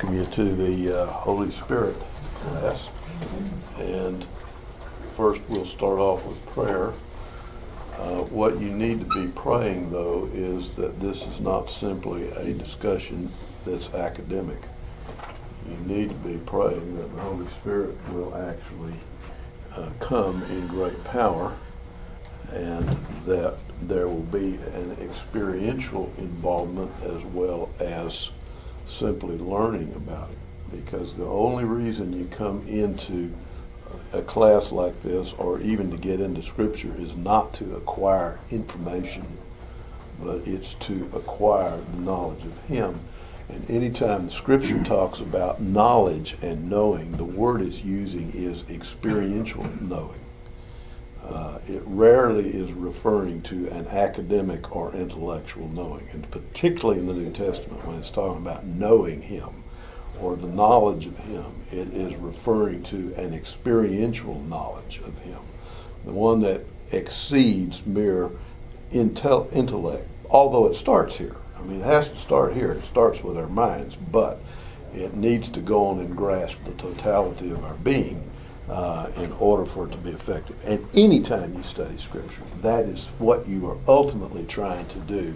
[0.00, 1.94] welcome you to the uh, Holy Spirit
[2.40, 2.88] class.
[3.76, 4.24] And
[5.14, 6.94] first, we'll start off with prayer.
[7.98, 12.54] Uh, what you need to be praying, though, is that this is not simply a
[12.54, 13.30] discussion
[13.66, 14.62] that's academic.
[15.68, 18.98] You need to be praying that the Holy Spirit will actually
[19.74, 21.54] uh, come in great power
[22.52, 22.88] and
[23.26, 28.30] that there will be an experiential involvement as well as
[28.90, 30.36] simply learning about it.
[30.70, 33.32] Because the only reason you come into
[34.12, 39.26] a class like this or even to get into Scripture is not to acquire information,
[40.22, 43.00] but it's to acquire the knowledge of Him.
[43.48, 49.66] And anytime the Scripture talks about knowledge and knowing, the word it's using is experiential
[49.80, 50.19] knowing.
[51.30, 57.12] Uh, it rarely is referring to an academic or intellectual knowing, and particularly in the
[57.12, 59.62] New Testament when it's talking about knowing Him
[60.20, 65.38] or the knowledge of Him, it is referring to an experiential knowledge of Him,
[66.04, 68.30] the one that exceeds mere
[68.90, 71.36] intel- intellect, although it starts here.
[71.56, 72.72] I mean, it has to start here.
[72.72, 74.40] It starts with our minds, but
[74.94, 78.29] it needs to go on and grasp the totality of our being
[78.70, 80.56] uh, in order for it to be effective.
[80.64, 85.34] And anytime you study Scripture, that is what you are ultimately trying to do,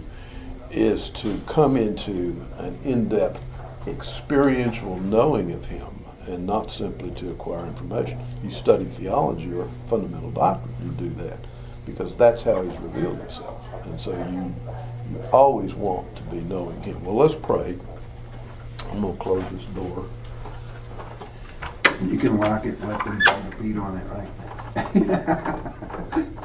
[0.71, 3.41] is to come into an in-depth
[3.87, 5.87] experiential knowing of Him
[6.27, 8.19] and not simply to acquire information.
[8.43, 11.37] You study theology or fundamental doctrine, you do that
[11.85, 13.67] because that's how He's revealed Himself.
[13.85, 14.55] And so you,
[15.11, 17.03] you always want to be knowing Him.
[17.03, 17.77] Well, let's pray.
[18.91, 20.07] I'm going to close this door.
[22.01, 23.21] You can lock it, let them
[23.61, 24.27] beat on it, right?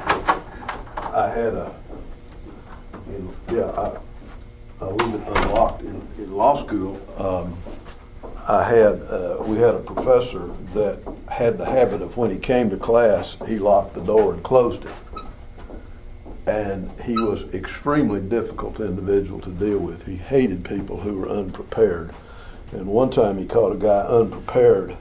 [1.13, 1.73] I had a,
[3.07, 3.97] in, yeah, I,
[4.81, 6.99] I leave it unlocked in, in law school.
[7.17, 7.57] Um,
[8.47, 12.69] I had, uh, we had a professor that had the habit of when he came
[12.69, 14.91] to class, he locked the door and closed it.
[16.47, 20.07] And he was extremely difficult individual to deal with.
[20.07, 22.13] He hated people who were unprepared.
[22.71, 24.95] And one time he caught a guy unprepared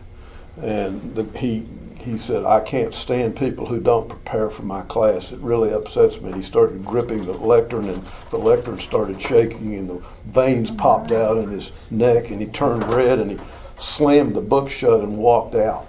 [0.62, 1.66] and the, he
[2.00, 5.32] he said, I can't stand people who don't prepare for my class.
[5.32, 6.28] It really upsets me.
[6.28, 11.12] And he started gripping the lectern, and the lectern started shaking, and the veins popped
[11.12, 13.38] out in his neck, and he turned red, and he
[13.76, 15.87] slammed the book shut and walked out.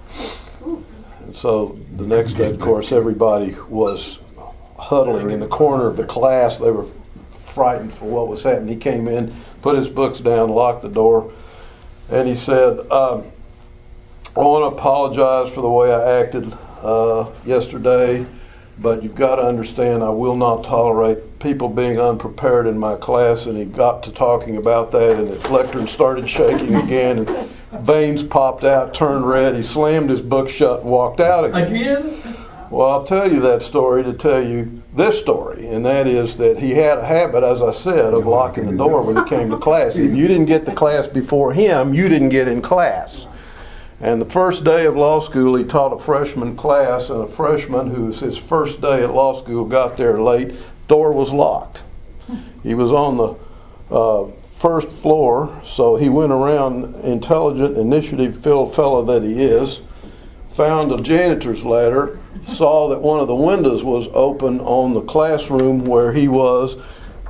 [1.22, 4.20] And so the next day, of course, everybody was
[4.78, 6.58] huddling in the corner of the class.
[6.58, 6.88] They were
[7.46, 8.68] frightened for what was happening.
[8.68, 11.32] He came in, put his books down, locked the door,
[12.10, 13.32] and he said, um,
[14.34, 18.26] I want to apologize for the way I acted uh, yesterday,
[18.80, 23.46] but you've got to understand I will not tolerate people being unprepared in my class.
[23.46, 27.50] And he got to talking about that, and his lectern started shaking again, and
[27.86, 29.54] veins popped out, turned red.
[29.54, 31.76] He slammed his book shut and walked out again.
[31.76, 32.38] Again?
[32.70, 36.58] Well, I'll tell you that story to tell you this story, and that is that
[36.58, 39.58] he had a habit, as I said, of locking the door when he came to
[39.58, 39.98] class.
[39.98, 43.28] If you didn't get the class before him, you didn't get in class.
[44.02, 47.94] And the first day of law school, he taught a freshman class, and a freshman
[47.94, 50.56] who was his first day at law school got there late.
[50.88, 51.84] Door was locked.
[52.64, 59.22] He was on the uh, first floor, so he went around, intelligent, initiative-filled fellow that
[59.22, 59.82] he is,
[60.50, 65.86] found a janitor's ladder, saw that one of the windows was open on the classroom
[65.86, 66.76] where he was,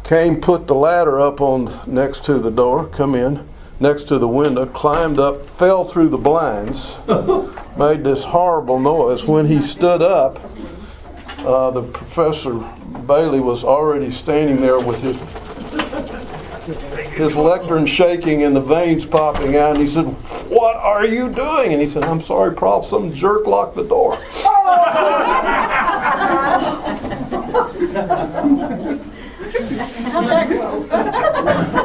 [0.04, 3.48] came, put the ladder up on next to the door, come in,
[3.82, 6.98] next to the window, climbed up, fell through the blinds,
[7.78, 9.26] made this horrible noise.
[9.26, 10.40] When he stood up,
[11.40, 12.54] uh, the professor
[13.08, 15.20] Bailey was already standing there with his
[17.16, 19.72] his lectern shaking and the veins popping out.
[19.72, 20.06] And he said,
[20.50, 22.86] "What are you doing?" And he said, "I'm sorry, Prof.
[22.86, 24.18] Some jerk locked the door."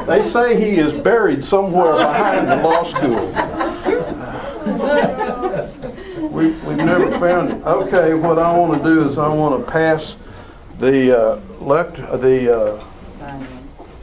[0.06, 3.32] They say he is buried somewhere behind the law school.
[6.31, 7.62] We, we've never found him.
[7.64, 10.17] Okay, what I want to do is I want to pass
[10.79, 12.76] the uh, lect the uh,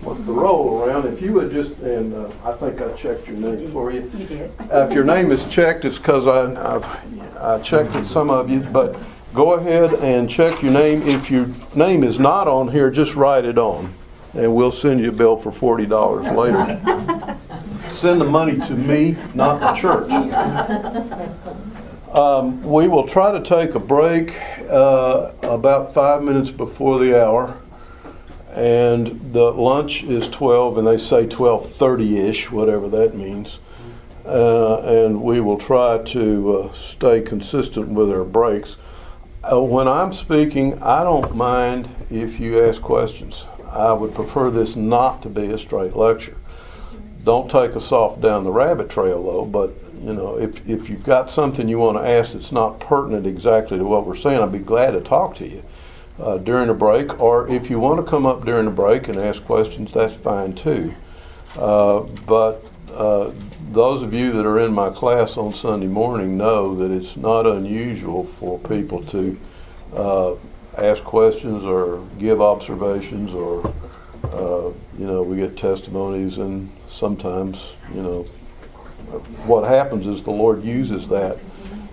[0.01, 1.05] what's the roll around.
[1.05, 4.09] If you would just and uh, I think I checked your name for you.
[4.15, 4.51] You did.
[4.59, 8.50] Uh, if your name is checked, it's because I I've, I checked it some of
[8.50, 8.97] you, but
[9.33, 11.01] go ahead and check your name.
[11.03, 13.94] If your name is not on here, just write it on,
[14.33, 16.80] and we'll send you a bill for forty dollars later.
[17.89, 20.09] send the money to me, not the church.
[22.13, 24.39] Um, we will try to take a break
[24.69, 27.57] uh, about five minutes before the hour,
[28.51, 33.59] and the lunch is twelve, and they say twelve thirty ish, whatever that means.
[34.25, 38.77] uh, and we will try to uh, stay consistent with our breaks.
[39.44, 43.45] Uh, when I'm speaking, I don't mind if you ask questions.
[43.73, 46.37] I would prefer this not to be a straight lecture.
[47.23, 49.45] Don't take us off down the rabbit trail, though.
[49.45, 53.25] But you know, if if you've got something you want to ask that's not pertinent
[53.25, 55.63] exactly to what we're saying, I'd be glad to talk to you
[56.19, 57.19] uh, during a break.
[57.19, 60.53] Or if you want to come up during a break and ask questions, that's fine
[60.53, 60.93] too.
[61.57, 63.31] Uh, but uh,
[63.71, 67.47] those of you that are in my class on Sunday morning know that it's not
[67.47, 69.39] unusual for people to
[69.95, 70.35] uh,
[70.77, 73.65] ask questions or give observations or
[74.33, 78.23] uh, you know we get testimonies and sometimes you know
[79.45, 81.37] what happens is the Lord uses that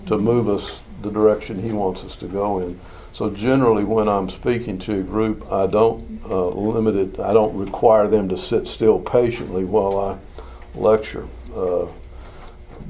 [0.07, 2.81] to move us the direction He wants us to go in.
[3.13, 7.21] So generally, when I'm speaking to a group, I don't uh, limit it.
[7.21, 11.27] I don't require them to sit still patiently while I lecture.
[11.55, 11.87] Uh,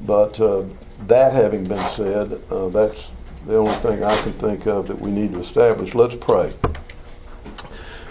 [0.05, 0.63] but uh,
[1.07, 3.09] that having been said, uh, that's
[3.45, 5.95] the only thing I can think of that we need to establish.
[5.95, 6.53] Let's pray.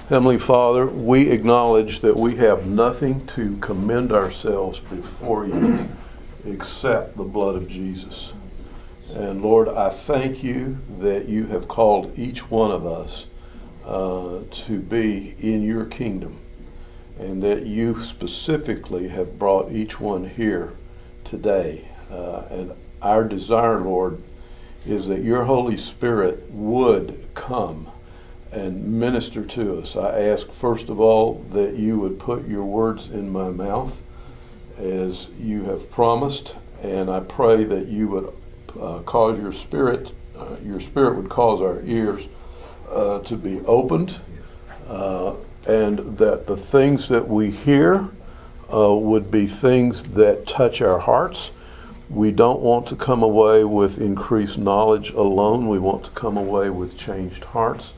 [0.09, 5.89] Heavenly Father, we acknowledge that we have nothing to commend ourselves before you
[6.45, 8.33] except the blood of Jesus.
[9.15, 13.27] And Lord, I thank you that you have called each one of us
[13.85, 16.39] uh, to be in your kingdom
[17.19, 20.73] and that you specifically have brought each one here
[21.23, 21.87] today.
[22.11, 22.73] Uh, and
[23.03, 24.23] our desire, Lord,
[24.87, 27.89] is that your Holy Spirit would come
[28.53, 29.97] and minister to us.
[29.97, 34.01] I ask, first of all, that you would put your words in my mouth
[34.79, 38.33] as you have promised, and I pray that you would
[38.81, 42.27] uh, cause your spirit, uh, your spirit would cause our ears
[42.89, 44.21] uh, to be opened,
[44.89, 45.35] uh,
[45.69, 48.09] and that the things that we hear
[48.73, 51.51] uh, would be things that touch our hearts.
[52.11, 55.69] We don't want to come away with increased knowledge alone.
[55.69, 57.95] We want to come away with changed hearts.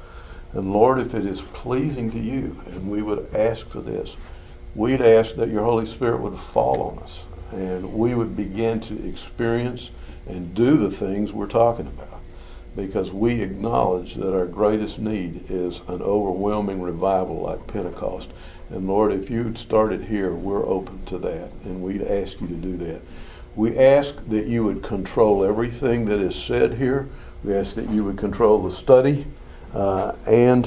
[0.52, 4.16] And Lord, if it is pleasing to you, and we would ask for this,
[4.74, 9.08] we'd ask that your Holy Spirit would fall on us and we would begin to
[9.08, 9.90] experience
[10.26, 12.20] and do the things we're talking about
[12.74, 18.30] because we acknowledge that our greatest need is an overwhelming revival like Pentecost.
[18.70, 22.54] And Lord, if you'd started here, we're open to that, and we'd ask you to
[22.54, 23.02] do that.
[23.54, 27.08] We ask that you would control everything that is said here.
[27.44, 29.26] We ask that you would control the study
[29.74, 30.66] uh, and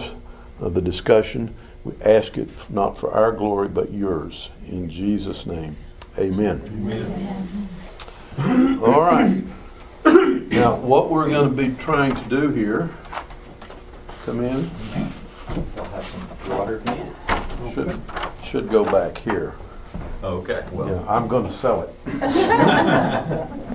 [0.62, 1.56] uh, the discussion.
[1.84, 4.50] We ask it not for our glory, but yours.
[4.68, 5.76] In Jesus' name,
[6.18, 6.62] amen.
[6.68, 7.70] Amen.
[8.84, 9.44] All right.
[10.50, 12.90] Now, what we're going to be trying to do here,
[14.26, 14.70] come in.
[15.76, 16.82] We'll have some water.
[17.74, 18.02] Should,
[18.44, 19.56] should go back here.
[20.26, 21.92] Okay, Yeah, well, I'm going to sell it.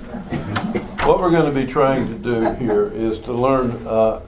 [1.05, 4.19] What we're going to be trying to do here is to learn, uh,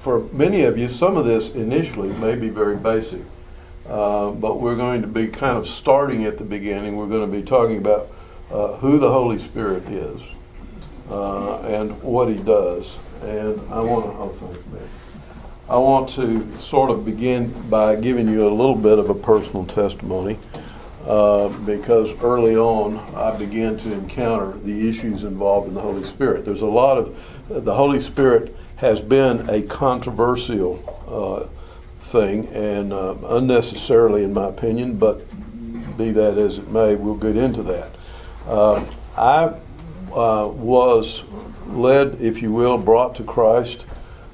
[0.00, 3.20] for many of you, some of this initially may be very basic,
[3.88, 6.96] uh, but we're going to be kind of starting at the beginning.
[6.96, 8.08] We're going to be talking about
[8.50, 10.20] uh, who the Holy Spirit is
[11.10, 12.98] uh, and what He does.
[13.22, 14.88] And I want to, oh, man.
[15.68, 19.64] I want to sort of begin by giving you a little bit of a personal
[19.64, 20.38] testimony.
[21.06, 26.46] Uh, because early on I began to encounter the issues involved in the Holy Spirit.
[26.46, 27.14] There's a lot of,
[27.48, 31.46] the Holy Spirit has been a controversial uh,
[32.00, 35.28] thing and uh, unnecessarily, in my opinion, but
[35.98, 37.90] be that as it may, we'll get into that.
[38.46, 38.86] Uh,
[39.18, 39.54] I
[40.10, 41.22] uh, was
[41.66, 43.84] led, if you will, brought to Christ,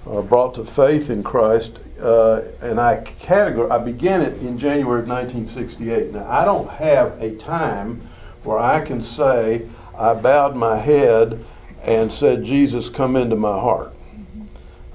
[0.05, 5.09] brought to faith in Christ uh, and I categor- I began it in January of
[5.09, 6.13] 1968.
[6.13, 8.03] Now I don't have a time
[8.45, 9.67] where I can say
[9.99, 11.45] I bowed my head
[11.85, 13.93] and said, "Jesus, come into my heart."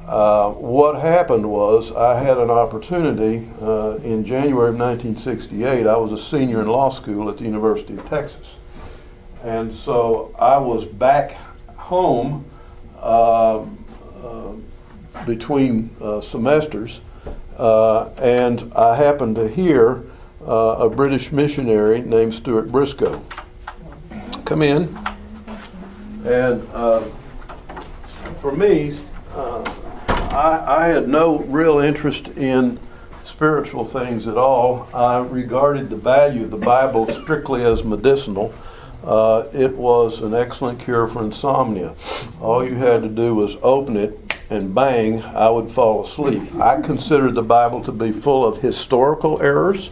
[0.08, 5.88] Uh, what happened was I had an opportunity uh, in January of 1968.
[5.88, 8.56] I was a senior in law school at the University of Texas,
[9.44, 11.38] and so I was back
[11.76, 12.46] home.
[13.02, 13.84] Um,
[14.24, 14.52] uh,
[15.25, 17.01] between uh, semesters,
[17.58, 20.03] uh, and I happened to hear
[20.46, 23.24] uh, a British missionary named Stuart Briscoe
[24.46, 24.96] come in,
[26.24, 27.01] and uh,
[28.39, 28.98] for me,
[29.34, 29.63] uh,
[30.32, 32.79] I, I had no real interest in
[33.24, 34.88] spiritual things at all.
[34.94, 38.53] I regarded the value of the Bible strictly as medicinal.
[39.03, 41.96] Uh, it was an excellent cure for insomnia.
[42.39, 46.42] All you had to do was open it and bang, I would fall asleep.
[46.62, 49.90] I considered the Bible to be full of historical errors.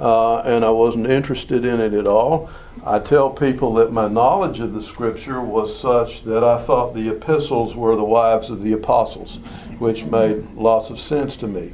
[0.00, 2.48] uh, and I wasn't interested in it at all.
[2.86, 7.10] I tell people that my knowledge of the scripture was such that I thought the
[7.10, 9.36] epistles were the wives of the apostles,
[9.78, 11.72] which made lots of sense to me.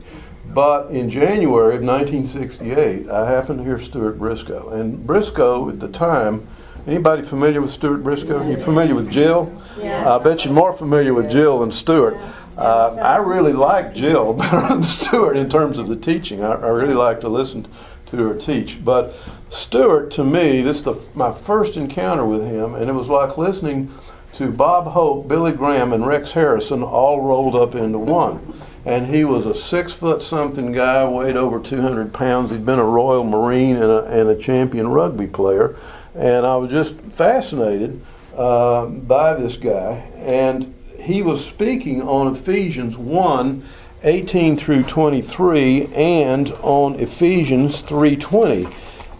[0.52, 4.70] But in January of 1968, I happened to hear Stuart Briscoe.
[4.70, 6.48] And Briscoe, at the time,
[6.86, 8.46] anybody familiar with Stuart Briscoe?
[8.46, 9.52] You familiar with Jill?
[9.78, 10.06] Yes.
[10.06, 12.16] I bet you're more familiar with Jill than Stuart.
[12.56, 16.42] Uh, I really like Jill better than Stuart in terms of the teaching.
[16.42, 17.66] I, I really like to listen
[18.06, 18.84] to her teach.
[18.84, 19.14] But
[19.50, 23.36] Stuart, to me, this is the, my first encounter with him, and it was like
[23.36, 23.90] listening
[24.34, 28.54] to Bob Hope, Billy Graham, and Rex Harrison all rolled up into one.
[28.84, 32.52] And he was a six foot something guy, weighed over 200 pounds.
[32.52, 35.74] He'd been a Royal Marine and a, and a champion rugby player.
[36.16, 38.00] And I was just fascinated
[38.36, 40.10] uh, by this guy.
[40.16, 43.62] And he was speaking on Ephesians 1
[44.02, 48.72] 18 through 23 and on Ephesians 3:20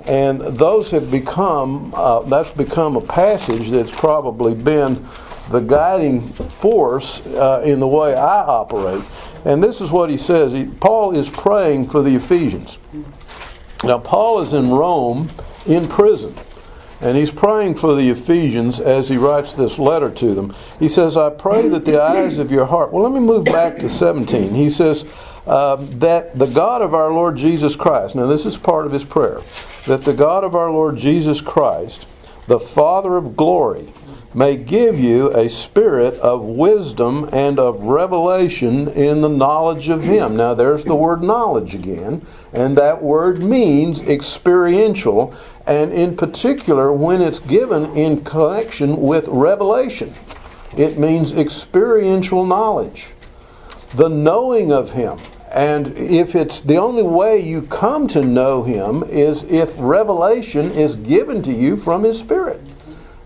[0.06, 5.04] and those have become uh, that's become a passage that's probably been
[5.50, 9.02] the guiding force uh, in the way I operate.
[9.44, 10.52] And this is what he says.
[10.52, 12.78] He, Paul is praying for the Ephesians.
[13.84, 15.28] Now Paul is in Rome
[15.66, 16.34] in prison
[17.00, 20.54] and he's praying for the Ephesians as he writes this letter to them.
[20.78, 22.92] He says, I pray that the eyes of your heart.
[22.92, 24.54] Well, let me move back to 17.
[24.54, 25.04] He says,
[25.46, 29.04] uh, that the God of our Lord Jesus Christ, now this is part of his
[29.04, 29.40] prayer,
[29.86, 32.08] that the God of our Lord Jesus Christ,
[32.46, 33.86] the Father of glory,
[34.36, 40.36] may give you a spirit of wisdom and of revelation in the knowledge of Him.
[40.36, 42.20] Now, there's the word knowledge again,
[42.52, 45.34] and that word means experiential,
[45.66, 50.12] and in particular, when it's given in connection with revelation,
[50.76, 53.08] it means experiential knowledge,
[53.94, 55.18] the knowing of Him.
[55.52, 60.96] And if it's the only way you come to know Him is if revelation is
[60.96, 62.61] given to you from His Spirit.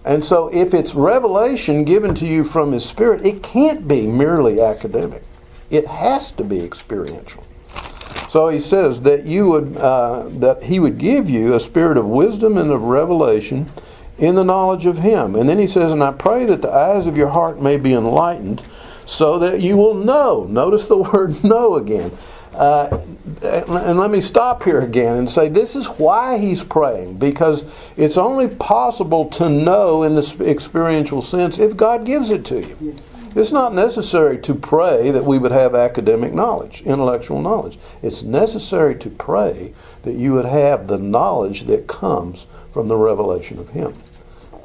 [0.06, 4.60] And so, if it's revelation given to you from His Spirit, it can't be merely
[4.60, 5.22] academic.
[5.68, 7.44] It has to be experiential.
[8.30, 12.06] So he says that you would uh, that He would give you a spirit of
[12.06, 13.68] wisdom and of revelation
[14.18, 15.34] in the knowledge of Him.
[15.34, 17.92] And then he says, and I pray that the eyes of your heart may be
[17.92, 18.62] enlightened,
[19.04, 20.46] so that you will know.
[20.48, 22.12] Notice the word "know" again.
[22.54, 23.04] Uh,
[23.42, 27.64] and let me stop here again and say this is why he's praying because
[27.96, 32.96] it's only possible to know in the experiential sense if God gives it to you.
[33.36, 37.78] It's not necessary to pray that we would have academic knowledge, intellectual knowledge.
[38.02, 39.72] It's necessary to pray
[40.02, 43.94] that you would have the knowledge that comes from the revelation of Him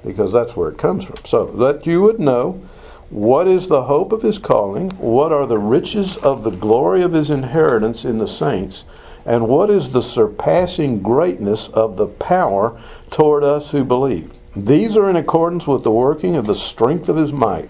[0.05, 1.17] because that's where it comes from.
[1.25, 2.61] So that you would know
[3.09, 4.89] what is the hope of his calling?
[4.91, 8.83] What are the riches of the glory of his inheritance in the saints?
[9.25, 12.79] And what is the surpassing greatness of the power
[13.09, 14.31] toward us who believe?
[14.55, 17.69] These are in accordance with the working of the strength of his might,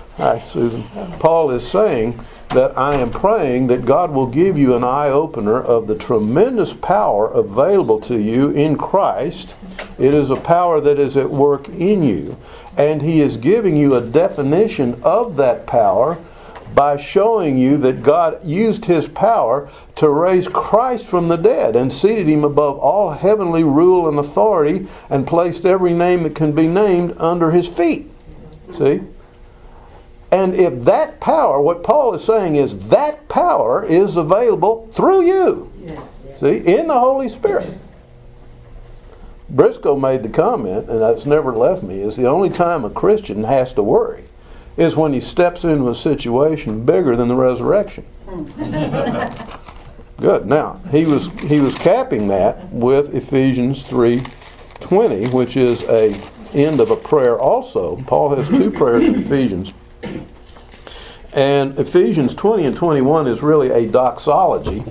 [0.17, 0.83] hi Susan,
[1.19, 5.61] Paul is saying that I am praying that God will give you an eye opener
[5.61, 9.55] of the tremendous power available to you in Christ.
[9.97, 12.35] It is a power that is at work in you.
[12.77, 16.17] And He is giving you a definition of that power
[16.75, 21.91] by showing you that God used His power to raise Christ from the dead and
[21.91, 26.67] seated Him above all heavenly rule and authority and placed every name that can be
[26.67, 28.11] named under His feet.
[28.77, 29.01] See?
[30.31, 35.71] And if that power, what Paul is saying is that power is available through you.
[35.83, 36.39] Yes.
[36.39, 37.77] See, in the Holy Spirit.
[39.49, 43.43] Briscoe made the comment, and that's never left me, is the only time a Christian
[43.43, 44.23] has to worry
[44.77, 48.05] is when he steps into a situation bigger than the resurrection.
[50.17, 50.45] Good.
[50.45, 56.13] Now, he was he was capping that with Ephesians 3:20, which is a
[56.53, 57.95] end of a prayer also.
[58.07, 59.73] Paul has two prayers in Ephesians.
[61.33, 64.83] And Ephesians 20 and 21 is really a doxology,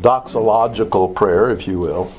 [0.00, 2.12] doxological prayer, if you will.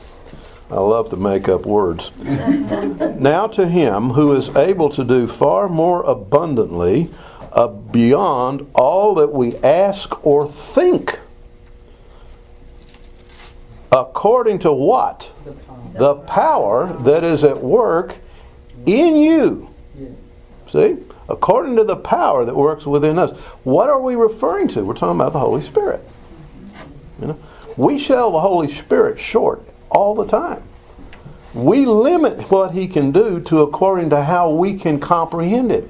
[0.71, 2.11] I love to make up words.
[3.19, 7.09] now to him who is able to do far more abundantly
[7.51, 11.19] uh, beyond all that we ask or think,
[13.91, 15.31] according to what?
[15.43, 15.93] The power.
[15.93, 18.17] the power that is at work
[18.85, 19.69] in you.
[20.67, 20.97] See?
[21.29, 23.31] According to the power that works within us.
[23.63, 24.83] What are we referring to?
[24.83, 26.01] We're talking about the Holy Spirit.
[27.21, 27.39] You know?
[27.77, 30.63] We sell the Holy Spirit short all the time.
[31.53, 35.89] We limit what he can do to according to how we can comprehend it.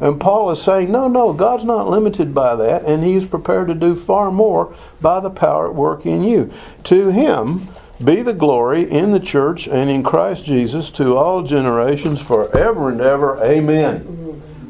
[0.00, 3.74] And Paul is saying, no, no, God's not limited by that, and He's prepared to
[3.74, 6.50] do far more by the power at work in you.
[6.84, 7.68] To Him
[8.02, 13.00] be the glory in the church and in Christ Jesus to all generations forever and
[13.00, 13.42] ever.
[13.44, 14.23] Amen.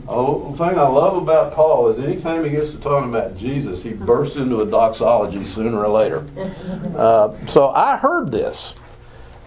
[0.07, 3.83] Oh, the thing I love about Paul is anytime he gets to talking about Jesus,
[3.83, 6.27] he bursts into a doxology sooner or later.
[6.95, 8.77] Uh, so I heard this.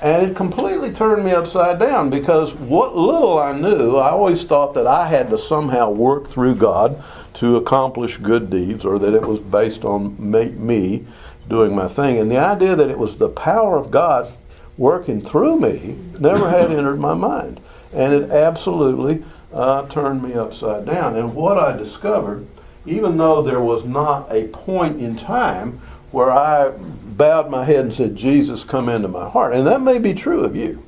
[0.02, 4.74] And it completely turned me upside down because what little I knew, I always thought
[4.74, 7.02] that I had to somehow work through God
[7.36, 11.06] to accomplish good deeds or that it was based on me,
[11.48, 12.20] doing my thing.
[12.20, 14.30] And the idea that it was the power of God
[14.78, 17.62] working through me never had entered my mind.
[17.94, 19.24] And it absolutely
[19.58, 21.16] uh, turned me upside down.
[21.16, 22.46] And what I discovered,
[22.86, 27.94] even though there was not a point in time where I bowed my head and
[27.94, 29.54] said, Jesus, come into my heart.
[29.54, 30.84] And that may be true of you.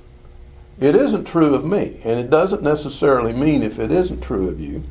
[0.80, 2.00] It isn't true of me.
[2.06, 4.84] And it doesn't necessarily mean, if it isn't true of you,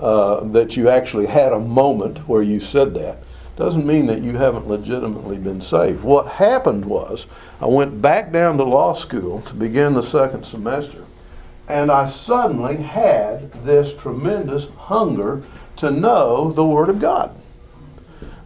[0.00, 3.18] uh, that you actually had a moment where you said that.
[3.56, 6.02] Doesn't mean that you haven't legitimately been saved.
[6.02, 7.26] What happened was,
[7.60, 11.03] I went back down to law school to begin the second semester,
[11.68, 15.42] and I suddenly had this tremendous hunger
[15.76, 17.34] to know the Word of God.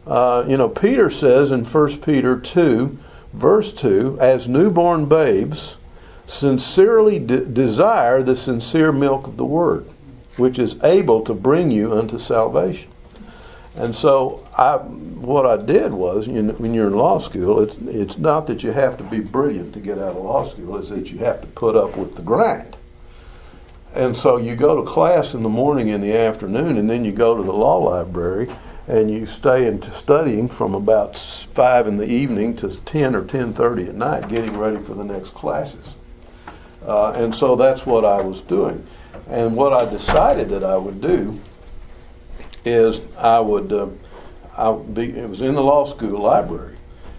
[0.06, 2.98] Uh, you know, Peter says in 1 Peter 2,
[3.34, 5.76] verse 2, as newborn babes,
[6.26, 9.87] sincerely de- desire the sincere milk of the Word,
[10.37, 12.90] which is able to bring you unto salvation.
[13.76, 17.76] And so, I, what I did was, you know, when you're in law school, it's,
[17.82, 20.88] it's not that you have to be brilliant to get out of law school, it's
[20.88, 22.77] that you have to put up with the grind.
[23.95, 27.12] And so you go to class in the morning and the afternoon, and then you
[27.12, 28.48] go to the law library
[28.87, 33.53] and you stay into studying from about five in the evening to ten or ten
[33.53, 35.94] thirty at night, getting ready for the next classes.
[36.87, 38.87] Uh, and so that's what I was doing.
[39.29, 41.38] And what I decided that I would do
[42.64, 43.88] is I would, uh,
[44.57, 46.77] I be, it was in the law school library.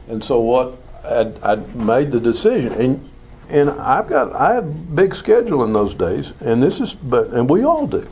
[0.08, 3.09] And so what I, I made the decision, and
[3.50, 7.28] and I've got I had a big schedule in those days, and this is but
[7.28, 8.08] and we all do.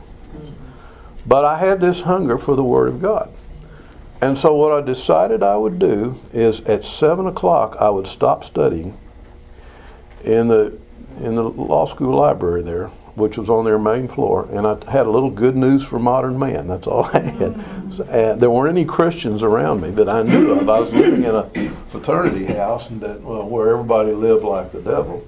[1.26, 3.30] But I had this hunger for the Word of God.
[4.20, 8.42] And so what I decided I would do is at seven o'clock I would stop
[8.44, 8.98] studying
[10.24, 10.76] in the
[11.20, 15.06] in the law school library there, which was on their main floor, and I had
[15.06, 16.66] a little good news for modern man.
[16.68, 17.64] That's all I had.
[17.92, 20.68] So, and there weren't any Christians around me that I knew of.
[20.68, 24.82] I was living in a fraternity house, and that well, where everybody lived like the
[24.82, 25.24] devil.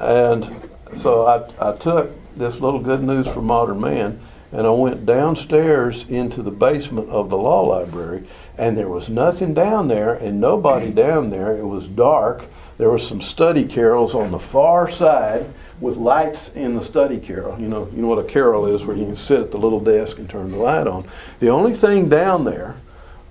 [0.00, 4.20] And so I, I took this little good news for modern man
[4.52, 8.24] and I went downstairs into the basement of the law library,
[8.56, 11.56] and there was nothing down there, and nobody down there.
[11.56, 12.46] It was dark.
[12.78, 17.60] There were some study carrels on the far side with lights in the study carrel.
[17.60, 19.80] You know, you know what a carrel is, where you can sit at the little
[19.80, 21.06] desk and turn the light on.
[21.40, 22.74] The only thing down there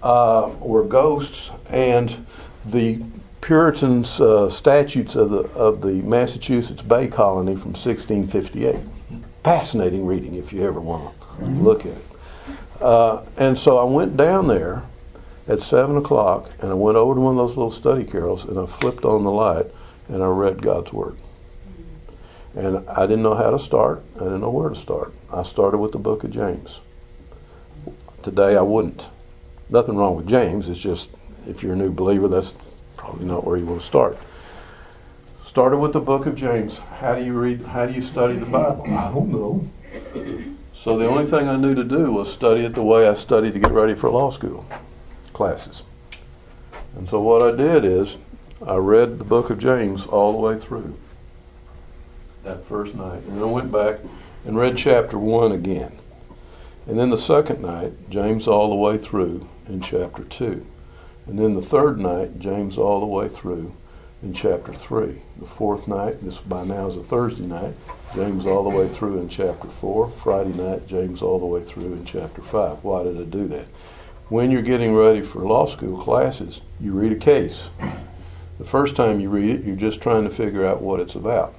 [0.04, 2.26] uh, were ghosts and
[2.72, 3.04] the
[3.42, 8.78] Puritans' uh, statutes of the of the Massachusetts Bay Colony from 1658
[9.48, 12.06] fascinating reading if you ever want to look at it.
[12.82, 14.84] Uh, and so I went down there
[15.48, 18.60] at 7 o'clock and I went over to one of those little study carrels and
[18.60, 19.68] I flipped on the light
[20.10, 21.18] and I read God's Word.
[22.56, 25.14] And I didn't know how to start, I didn't know where to start.
[25.32, 26.82] I started with the book of James.
[28.22, 29.08] Today I wouldn't.
[29.70, 31.17] Nothing wrong with James, it's just
[31.48, 32.54] if you're a new believer, that's
[32.98, 34.18] probably not where you want to start.
[35.46, 36.78] Started with the book of James.
[37.00, 37.62] How do you read?
[37.62, 38.84] How do you study the Bible?
[38.86, 39.68] I don't know.
[40.76, 43.54] So the only thing I knew to do was study it the way I studied
[43.54, 44.66] to get ready for law school
[45.34, 45.84] classes.
[46.96, 48.18] And so what I did is
[48.66, 50.98] I read the book of James all the way through
[52.44, 53.24] that first night.
[53.24, 54.00] And then I went back
[54.46, 55.98] and read chapter 1 again.
[56.88, 60.66] And then the second night, James all the way through in chapter 2.
[61.28, 63.74] And then the third night, James all the way through
[64.24, 65.22] in chapter 3.
[65.40, 67.74] The fourth night, this by now is a Thursday night,
[68.16, 70.10] James all the way through in chapter 4.
[70.10, 72.84] Friday night, James all the way through in chapter 5.
[72.84, 73.66] Why did I do that?
[74.30, 77.70] When you're getting ready for law school classes, you read a case.
[78.58, 81.54] The first time you read it, you're just trying to figure out what it's about.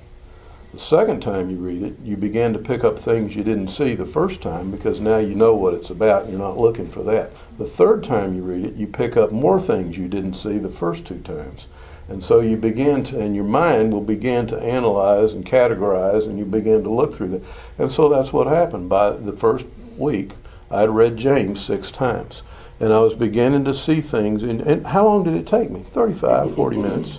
[0.79, 3.97] The second time you read it, you begin to pick up things you didn't see
[3.97, 7.03] the first time because now you know what it's about and you're not looking for
[7.03, 7.33] that.
[7.59, 10.69] The third time you read it, you pick up more things you didn't see the
[10.69, 11.67] first two times.
[12.07, 16.39] And so you begin to, and your mind will begin to analyze and categorize, and
[16.39, 17.43] you begin to look through that.
[17.79, 18.89] And so that's what happened.
[18.89, 20.35] By the first week,
[20.71, 22.45] I'd read James six times.
[22.79, 24.45] And I was beginning to see things.
[24.45, 25.83] In, and how long did it take me?
[25.83, 27.19] 35, 40 minutes.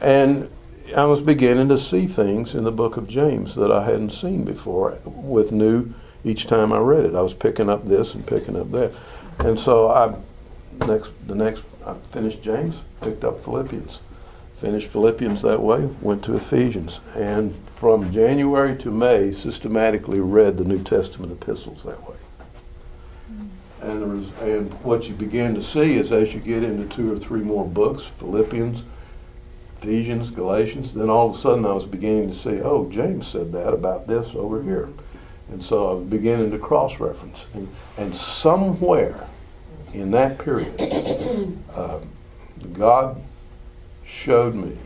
[0.00, 0.48] And
[0.96, 4.44] I was beginning to see things in the book of James that I hadn't seen
[4.44, 5.92] before with new
[6.24, 7.14] each time I read it.
[7.14, 8.92] I was picking up this and picking up that.
[9.38, 10.16] And so I
[10.86, 14.00] next the next I finished James, picked up Philippians.
[14.58, 17.00] Finished Philippians that way, went to Ephesians.
[17.14, 22.16] And from January to May systematically read the New Testament epistles that way.
[23.80, 27.18] And, was, and what you begin to see is as you get into two or
[27.18, 28.82] three more books, Philippians,
[29.82, 33.50] Ephesians, Galatians, then all of a sudden I was beginning to see, oh, James said
[33.52, 34.90] that about this over here.
[35.50, 37.46] And so I was beginning to cross reference.
[37.54, 37.66] And,
[37.96, 39.26] and somewhere
[39.94, 40.78] in that period,
[41.74, 42.00] uh,
[42.74, 43.22] God
[44.04, 44.76] showed me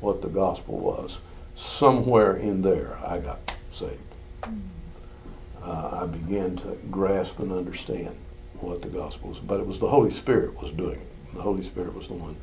[0.00, 1.20] what the gospel was.
[1.54, 3.96] Somewhere in there, I got saved.
[5.62, 8.16] Uh, I began to grasp and understand
[8.54, 9.38] what the gospel was.
[9.38, 11.34] But it was the Holy Spirit was doing it.
[11.34, 12.34] The Holy Spirit was the one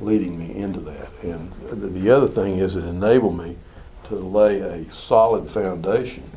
[0.00, 1.08] leading me into that.
[1.22, 3.56] And the, the other thing is it enabled me
[4.04, 6.28] to lay a solid foundation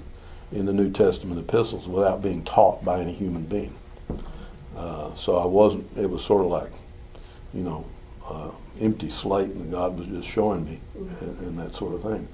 [0.52, 3.76] in the New Testament epistles without being taught by any human being.
[4.76, 6.72] Uh, so I wasn't, it was sort of like,
[7.54, 7.86] you know,
[8.28, 8.50] uh,
[8.80, 12.28] empty slate and God was just showing me and, and that sort of thing.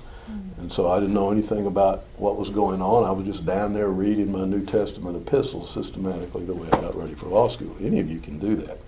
[0.57, 3.03] And so I didn't know anything about what was going on.
[3.03, 6.95] I was just down there reading my New Testament epistles systematically the way I got
[6.95, 7.75] ready for law school.
[7.81, 8.79] Any of you can do that.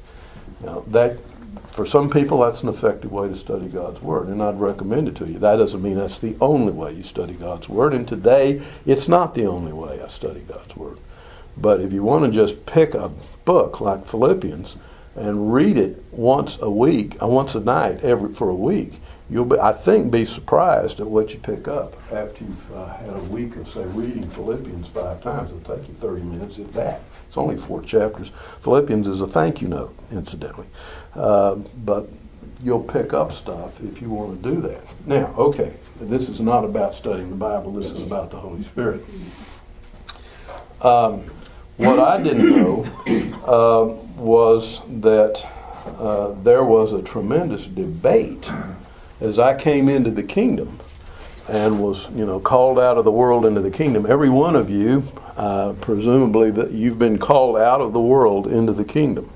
[0.64, 1.18] Now, that
[1.72, 5.16] for some people, that's an effective way to study God's Word, and I'd recommend it
[5.18, 5.40] to you.
[5.40, 9.36] That doesn't mean that's the only way you study God's Word, and today it's not
[9.36, 11.00] the only way I study God's Word.
[11.58, 13.12] But if you want to just pick a
[13.46, 14.78] book like Philippians
[15.16, 19.46] and read it once a week, uh, once a night, every for a week, you'll
[19.46, 23.24] be, I think, be surprised at what you pick up after you've uh, had a
[23.24, 25.52] week of, say, reading Philippians five times.
[25.52, 27.02] It'll take you 30 minutes at that.
[27.32, 28.30] It's only four chapters.
[28.60, 30.68] Philippians is a thank you note, incidentally.
[31.16, 32.10] Uh, but
[32.62, 34.84] you'll pick up stuff if you want to do that.
[35.06, 39.06] Now, okay, this is not about studying the Bible, this is about the Holy Spirit.
[40.82, 41.22] Um,
[41.78, 42.84] what I didn't know
[43.46, 43.86] uh,
[44.20, 45.42] was that
[46.00, 48.52] uh, there was a tremendous debate
[49.22, 50.82] as I came into the kingdom
[51.48, 54.06] and was, you know, called out of the world into the kingdom.
[54.06, 55.08] Every one of you,
[55.42, 59.28] uh, presumably, that you've been called out of the world into the kingdom.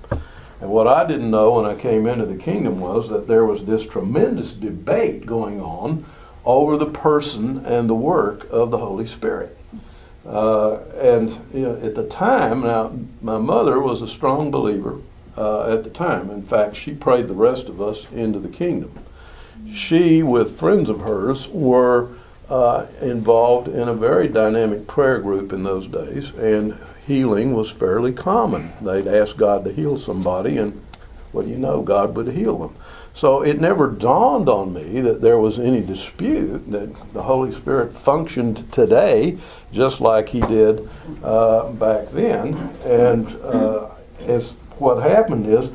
[0.62, 3.66] And what I didn't know when I came into the kingdom was that there was
[3.66, 6.06] this tremendous debate going on
[6.46, 9.58] over the person and the work of the Holy Spirit.
[10.28, 15.00] Uh, and you know, at the time, now my mother was a strong believer
[15.36, 16.30] uh, at the time.
[16.30, 18.92] In fact, she prayed the rest of us into the kingdom.
[19.74, 22.10] She, with friends of hers, were
[22.50, 28.14] uh, involved in a very dynamic prayer group in those days, and healing was fairly
[28.14, 28.72] common.
[28.82, 30.82] They'd ask God to heal somebody, and
[31.32, 31.82] what do you know?
[31.82, 32.76] God would heal them.
[33.14, 37.96] So it never dawned on me that there was any dispute that the Holy Spirit
[37.96, 39.38] functioned today
[39.72, 40.88] just like He did
[41.24, 42.56] uh, back then.
[42.84, 45.70] And uh, as what happened is,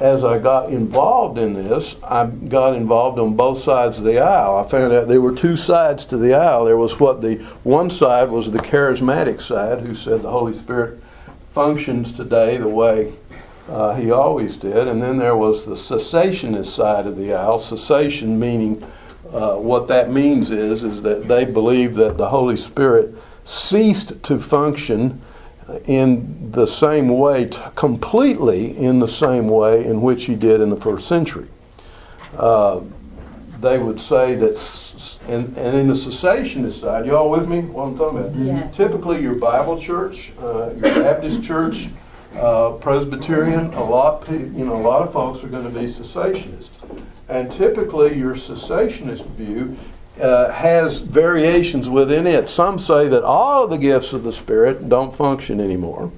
[0.00, 4.56] as I got involved in this, I got involved on both sides of the aisle.
[4.56, 6.64] I found out there were two sides to the aisle.
[6.64, 11.00] There was what the one side was the charismatic side, who said the Holy Spirit
[11.50, 13.12] functions today the way
[13.68, 14.86] uh, he always did.
[14.86, 17.58] And then there was the cessationist side of the aisle.
[17.58, 18.82] Cessation meaning
[19.32, 24.38] uh, what that means is is that they believe that the Holy Spirit ceased to
[24.38, 25.20] function
[25.86, 30.70] in the same way, t- completely in the same way in which he did in
[30.70, 31.46] the first century.
[32.36, 32.80] Uh,
[33.60, 37.60] they would say that, s- and, and in the cessationist side, y'all with me?
[37.62, 38.34] What I'm talking about?
[38.36, 38.76] Yes.
[38.76, 41.88] Typically, your Bible church, uh, your Baptist church,
[42.36, 45.86] uh, Presbyterian, a lot, pe- you know, a lot of folks are going to be
[45.86, 46.68] cessationist,
[47.28, 49.76] and typically your cessationist view
[50.20, 52.48] uh, has variations within it.
[52.48, 56.12] Some say that all of the gifts of the Spirit don't function anymore.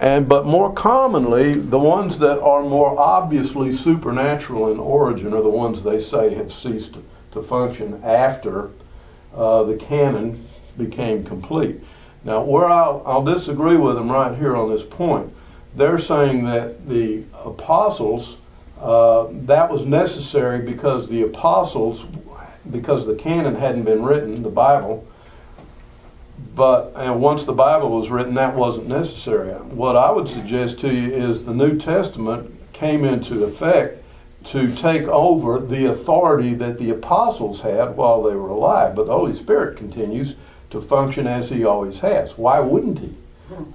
[0.00, 5.48] And but more commonly, the ones that are more obviously supernatural in origin are the
[5.48, 8.70] ones they say have ceased to, to function after
[9.34, 11.80] uh, the canon became complete.
[12.24, 15.32] Now, where I'll, I'll disagree with them right here on this point,
[15.74, 18.36] they're saying that the apostles
[18.80, 22.04] uh, that was necessary because the apostles,
[22.70, 25.06] because the canon hadn't been written, the Bible.
[26.54, 29.52] But and once the Bible was written, that wasn't necessary.
[29.52, 34.02] What I would suggest to you is the New Testament came into effect
[34.44, 38.94] to take over the authority that the apostles had while they were alive.
[38.94, 40.34] But the Holy Spirit continues
[40.70, 42.38] to function as he always has.
[42.38, 43.14] Why wouldn't he?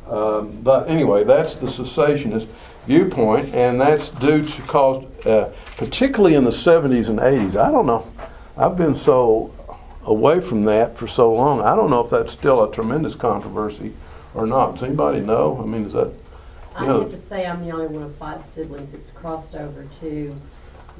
[0.08, 2.48] Um, but anyway, that's the cessationist
[2.86, 7.56] viewpoint, and that's due to cause, uh, particularly in the 70s and 80s.
[7.56, 8.06] I don't know.
[8.56, 9.54] I've been so
[10.06, 11.62] away from that for so long.
[11.62, 13.94] I don't know if that's still a tremendous controversy
[14.34, 14.74] or not.
[14.74, 15.60] Does anybody know?
[15.62, 16.12] I mean, is that
[16.76, 17.00] I Yeah.
[17.00, 20.36] have to say, I'm the only one of five siblings that's crossed over to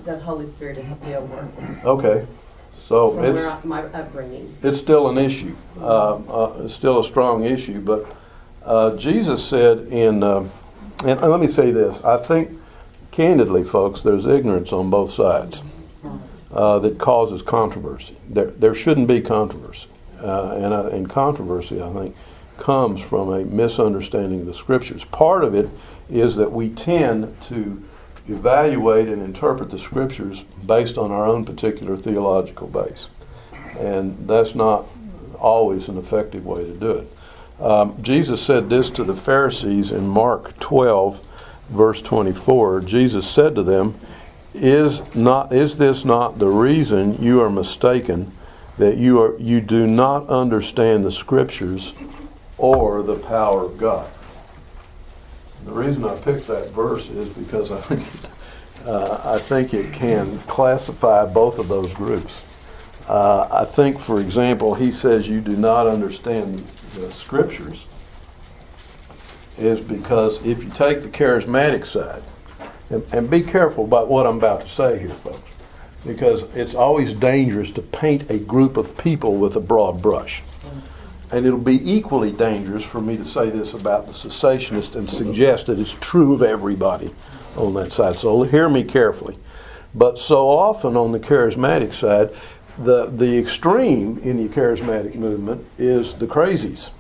[0.04, 2.26] the Holy Spirit is still working okay?
[2.88, 4.56] So from it's I, my upbringing.
[4.64, 5.56] it's still an issue.
[5.80, 7.80] Uh, uh, it's still a strong issue.
[7.80, 8.06] But
[8.64, 10.52] uh, Jesus said in, um
[11.06, 12.52] and let me say this: I think,
[13.12, 15.62] candidly, folks, there's ignorance on both sides
[16.54, 18.16] uh, that causes controversy.
[18.30, 19.88] There, there shouldn't be controversy,
[20.22, 22.16] uh, and, uh, and controversy, I think,
[22.58, 25.04] comes from a misunderstanding of the Scriptures.
[25.06, 25.70] Part of it
[26.10, 27.84] is that we tend to
[28.28, 33.10] evaluate and interpret the Scriptures based on our own particular theological base,
[33.80, 34.86] and that's not
[35.40, 37.08] always an effective way to do it.
[37.60, 41.28] Um, Jesus said this to the Pharisees in Mark 12,
[41.70, 42.82] verse 24.
[42.82, 43.96] Jesus said to them,
[44.54, 48.32] is not is this not the reason you are mistaken
[48.78, 51.94] that you are you do not understand the scriptures
[52.58, 54.10] or the power of God?
[55.66, 58.04] The reason I picked that verse is because I think
[58.86, 62.46] uh, I think it can classify both of those groups.
[63.08, 66.60] Uh, I think for example he says you do not understand
[66.94, 67.86] the scriptures
[69.58, 72.24] is because if you take the charismatic side
[72.90, 75.56] and, and be careful about what I'm about to say here, folks,
[76.06, 80.44] because it's always dangerous to paint a group of people with a broad brush.
[81.32, 85.66] And it'll be equally dangerous for me to say this about the cessationist and suggest
[85.66, 87.14] that it's true of everybody
[87.58, 88.16] on that side.
[88.18, 89.38] So hear me carefully.
[89.96, 92.30] But so often on the charismatic side,
[92.78, 96.92] the, the extreme in the charismatic movement is the crazies.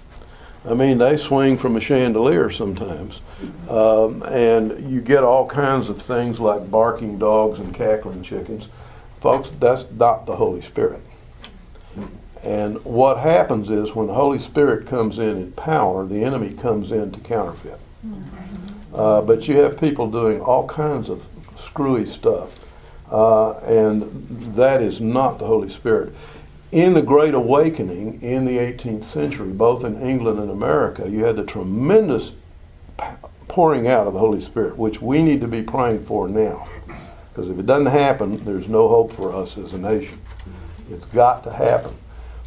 [0.65, 3.19] I mean, they swing from a chandelier sometimes.
[3.69, 8.67] Um, and you get all kinds of things like barking dogs and cackling chickens.
[9.21, 11.01] Folks, that's not the Holy Spirit.
[12.43, 16.91] And what happens is when the Holy Spirit comes in in power, the enemy comes
[16.91, 17.79] in to counterfeit.
[18.93, 21.25] Uh, but you have people doing all kinds of
[21.57, 22.59] screwy stuff.
[23.09, 24.01] Uh, and
[24.55, 26.13] that is not the Holy Spirit.
[26.71, 31.35] In the Great Awakening in the 18th century, both in England and America, you had
[31.35, 32.31] the tremendous
[33.53, 36.65] pouring out of the Holy Spirit, which we need to be praying for now.
[37.29, 40.19] Because if it doesn't happen, there's no hope for us as a nation.
[40.89, 41.93] It's got to happen.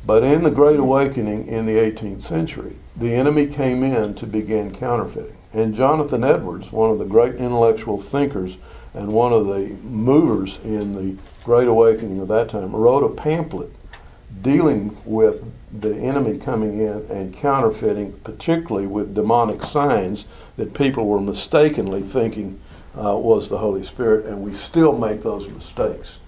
[0.05, 4.75] But in the Great Awakening in the 18th century, the enemy came in to begin
[4.75, 5.37] counterfeiting.
[5.53, 8.57] And Jonathan Edwards, one of the great intellectual thinkers
[8.93, 13.71] and one of the movers in the Great Awakening of that time, wrote a pamphlet
[14.43, 15.45] dealing with
[15.81, 22.61] the enemy coming in and counterfeiting, particularly with demonic signs that people were mistakenly thinking
[22.97, 26.19] uh, was the Holy Spirit, and we still make those mistakes.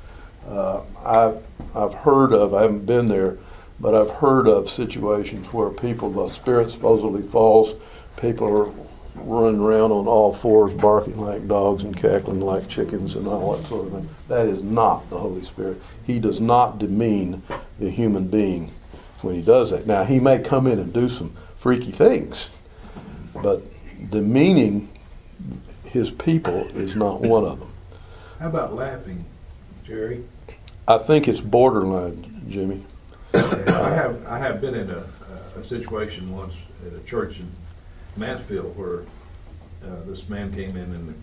[0.48, 1.42] Uh, I've,
[1.74, 3.38] I've heard of, I haven't been there,
[3.80, 7.74] but I've heard of situations where people, the Spirit supposedly falls,
[8.16, 8.72] people are
[9.26, 13.66] running around on all fours, barking like dogs and cackling like chickens and all that
[13.66, 14.08] sort of thing.
[14.28, 15.80] That is not the Holy Spirit.
[16.04, 17.42] He does not demean
[17.78, 18.70] the human being
[19.22, 19.86] when he does that.
[19.86, 22.50] Now, he may come in and do some freaky things,
[23.34, 23.62] but
[24.10, 24.88] demeaning
[25.84, 27.72] his people is not one of them.
[28.38, 29.24] How about laughing,
[29.84, 30.24] Jerry?
[30.86, 32.84] I think it's borderline, Jimmy.
[33.34, 35.04] I have I have been in a,
[35.56, 36.54] a situation once
[36.86, 37.50] at a church in
[38.18, 39.00] Mansfield where
[39.84, 41.22] uh, this man came in and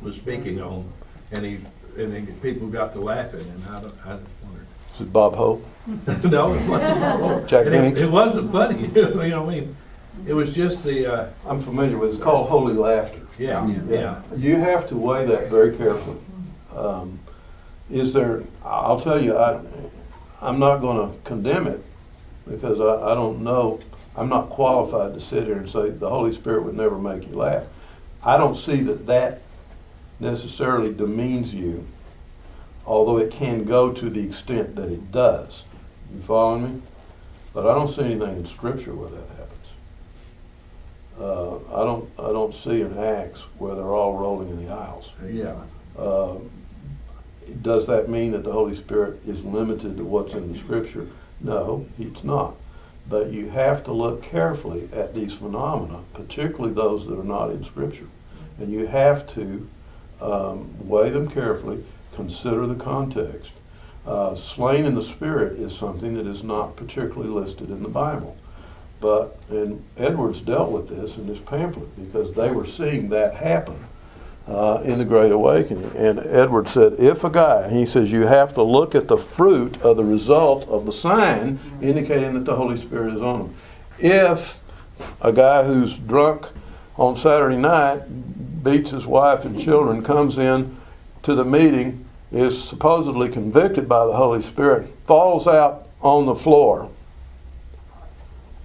[0.00, 0.90] was speaking on,
[1.32, 1.58] and he
[1.96, 4.08] and then people got to laughing, and I don't, I
[4.44, 4.66] wondered.
[4.94, 5.64] Is it Bob Hope?
[6.24, 7.48] no, it wasn't.
[7.48, 8.00] Jack And it, Benny?
[8.00, 8.86] it wasn't funny.
[8.94, 9.76] you know, what I mean,
[10.26, 12.14] it was just the uh, I'm familiar with it.
[12.14, 13.20] It's called holy laughter.
[13.38, 13.82] yeah, Yeah.
[13.88, 14.20] yeah.
[14.36, 16.18] You have to weigh that very carefully.
[16.74, 17.18] Um,
[17.90, 19.60] is there, I'll tell you, I,
[20.40, 21.80] I'm not going to condemn it
[22.48, 23.78] because I, I don't know,
[24.16, 27.34] I'm not qualified to sit here and say the Holy Spirit would never make you
[27.36, 27.64] laugh.
[28.22, 29.40] I don't see that that
[30.20, 31.84] necessarily demeans you,
[32.86, 35.64] although it can go to the extent that it does.
[36.14, 36.82] You following me?
[37.52, 39.50] But I don't see anything in Scripture where that happens.
[41.20, 45.10] Uh, I don't, I don't see in Acts where they're all rolling in the aisles.
[45.28, 45.56] Yeah,
[45.98, 46.36] Uh,
[47.62, 51.06] Does that mean that the Holy Spirit is limited to what's in the Scripture?
[51.40, 52.54] No, it's not.
[53.08, 57.64] But you have to look carefully at these phenomena, particularly those that are not in
[57.64, 58.06] Scripture.
[58.58, 59.68] And you have to
[60.20, 63.50] um, weigh them carefully, consider the context.
[64.06, 68.36] Uh, slain in the spirit is something that is not particularly listed in the Bible.
[69.00, 73.84] But, and Edwards dealt with this in his pamphlet because they were seeing that happen
[74.46, 75.90] uh, in the Great Awakening.
[75.96, 79.80] And Edward said, if a guy, he says, you have to look at the fruit
[79.82, 83.54] of the result of the sign indicating that the Holy Spirit is on him.
[83.98, 84.58] If
[85.20, 86.46] a guy who's drunk
[86.96, 88.02] on Saturday night,
[88.62, 90.76] beats his wife and children, comes in
[91.22, 96.90] to the meeting, is supposedly convicted by the Holy Spirit, falls out on the floor,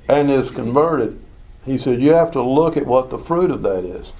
[0.09, 1.19] and is converted,
[1.65, 4.11] he said, you have to look at what the fruit of that is.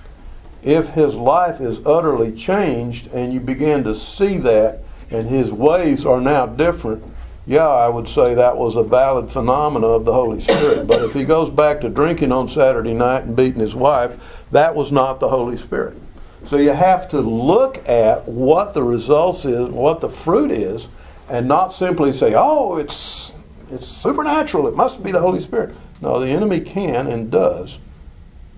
[0.63, 6.05] If his life is utterly changed and you begin to see that and his ways
[6.05, 7.03] are now different,
[7.45, 10.85] yeah, I would say that was a valid phenomena of the Holy Spirit.
[10.85, 14.11] But if he goes back to drinking on Saturday night and beating his wife,
[14.51, 15.97] that was not the Holy Spirit.
[16.45, 20.87] So you have to look at what the results is, what the fruit is,
[21.29, 23.33] and not simply say, "Oh, it's
[23.71, 24.67] it's supernatural.
[24.67, 27.77] It must be the Holy Spirit." No, the enemy can and does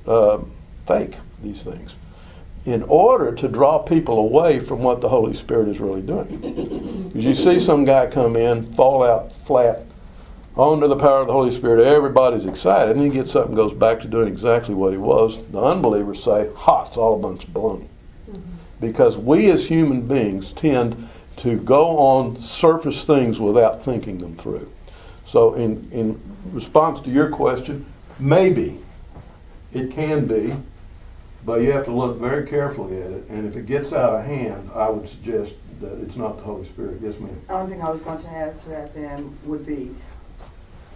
[0.07, 0.39] uh,
[0.85, 1.95] fake these things
[2.65, 7.11] in order to draw people away from what the Holy Spirit is really doing.
[7.15, 9.85] You see some guy come in, fall out flat,
[10.57, 13.55] under the power of the Holy Spirit, everybody's excited, and then he gets up and
[13.55, 15.41] goes back to doing exactly what he was.
[15.51, 17.87] The unbelievers say, ha, it's all a bunch of baloney.
[18.79, 24.69] Because we as human beings tend to go on surface things without thinking them through.
[25.25, 26.19] So, in, in
[26.51, 27.85] response to your question,
[28.19, 28.79] maybe
[29.71, 30.53] it can be,
[31.45, 33.27] but you have to look very carefully at it.
[33.29, 36.65] And if it gets out of hand, I would suggest that it's not the Holy
[36.65, 36.99] Spirit.
[37.01, 37.41] Yes, ma'am.
[37.47, 39.91] The only thing I was going to add to that then would be,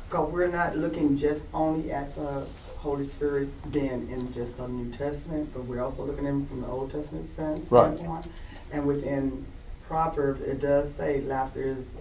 [0.09, 2.45] because we're not looking just only at the
[2.77, 6.61] Holy Spirit being in just the New Testament, but we're also looking at it from
[6.61, 7.71] the Old Testament sense.
[7.71, 7.95] Right.
[7.95, 8.27] standpoint.
[8.71, 9.45] And within
[9.87, 11.95] Proverbs, it does say laughter is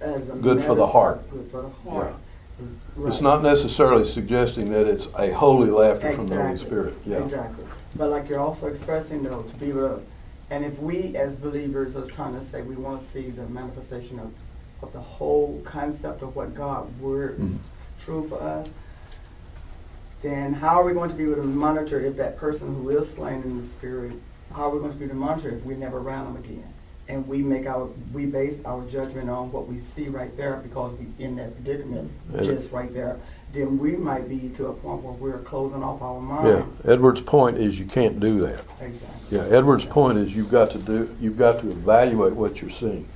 [0.00, 1.30] as a Good for the heart.
[1.30, 2.14] Good for the heart.
[2.62, 3.22] It's, It's right.
[3.22, 6.94] not necessarily suggesting that it's a holy laughter from the Holy Spirit.
[7.04, 7.18] Yeah.
[7.22, 7.65] Exactly.
[7.96, 10.02] But like you're also expressing though, to be able
[10.50, 14.18] and if we as believers are trying to say we want to see the manifestation
[14.20, 14.32] of,
[14.82, 17.66] of the whole concept of what God word is Mm-hmm.
[18.04, 18.70] true for us,
[20.22, 23.10] then how are we going to be able to monitor if that person who is
[23.12, 24.12] slain in the spirit,
[24.52, 26.72] how are we going to be able to monitor if we never ran them again?
[27.08, 30.92] And we make our, we base our judgment on what we see right there because
[30.94, 32.42] we in that predicament, Yeah.
[32.42, 33.18] just right there.
[33.56, 36.62] Then we might be to a point where we're closing off our Yeah.
[36.84, 38.62] Edwards' point is you can't do that.
[38.82, 39.08] Exactly.
[39.30, 39.44] Yeah.
[39.50, 43.08] Edwards' point is you've got to do you've got to evaluate what you're seeing.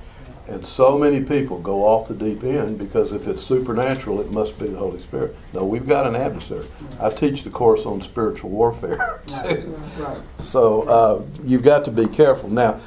[0.47, 4.59] And so many people go off the deep end because if it's supernatural, it must
[4.59, 5.35] be the Holy Spirit.
[5.53, 6.65] No, we've got an adversary.
[6.99, 9.19] I teach the course on spiritual warfare.
[9.31, 9.63] Right.
[9.99, 10.17] Right.
[10.39, 12.49] So uh, you've got to be careful.
[12.49, 12.81] Now,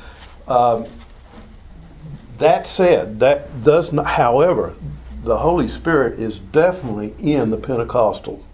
[0.49, 0.85] um,
[2.39, 4.75] that said, that does not, however,
[5.25, 8.45] the Holy Spirit is definitely in the Pentecostal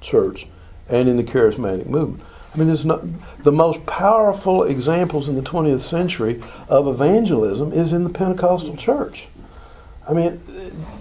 [0.00, 0.46] church
[0.88, 2.22] and in the charismatic movement.
[2.54, 3.02] I mean, there's not,
[3.42, 9.26] the most powerful examples in the 20th century of evangelism is in the Pentecostal church.
[10.08, 10.40] I mean,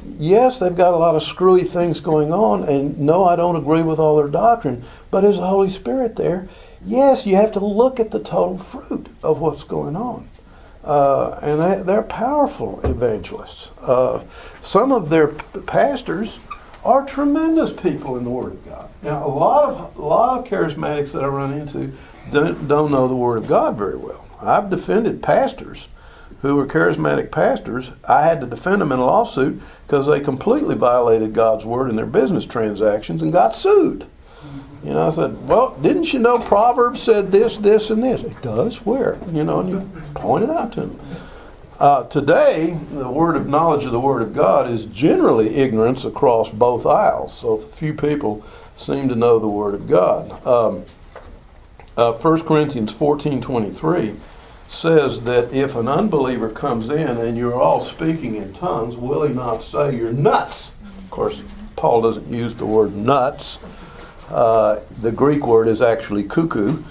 [0.07, 3.81] yes, they've got a lot of screwy things going on, and no, I don't agree
[3.81, 6.47] with all their doctrine, but there's the Holy Spirit there.
[6.83, 10.29] Yes, you have to look at the total fruit of what's going on.
[10.83, 13.69] Uh, and they, they're powerful evangelists.
[13.81, 14.23] Uh,
[14.61, 16.39] some of their pastors
[16.83, 18.89] are tremendous people in the Word of God.
[19.03, 21.91] Now, a lot of a lot of charismatics that I run into
[22.31, 24.27] don't, don't know the Word of God very well.
[24.41, 25.87] I've defended pastors
[26.41, 27.91] who were charismatic pastors.
[28.09, 31.95] I had to defend them in a lawsuit because they completely violated God's Word in
[31.95, 34.07] their business transactions and got sued.
[34.83, 38.23] You know, I said, well, didn't you know Proverbs said this, this, and this?
[38.23, 38.83] It does.
[38.83, 39.19] Where?
[39.31, 40.99] You know, and you point it out to them.
[41.79, 46.49] Uh, today, the word of knowledge of the Word of God is generally ignorance across
[46.49, 47.35] both aisles.
[47.35, 50.45] So few people seem to know the Word of God.
[50.45, 50.85] Um,
[51.97, 54.15] uh, 1 Corinthians 14.23
[54.69, 59.33] says that if an unbeliever comes in and you're all speaking in tongues, will he
[59.33, 60.73] not say you're nuts?
[61.03, 61.41] Of course,
[61.75, 63.59] Paul doesn't use the word nuts.
[64.31, 66.83] Uh, the Greek word is actually cuckoo.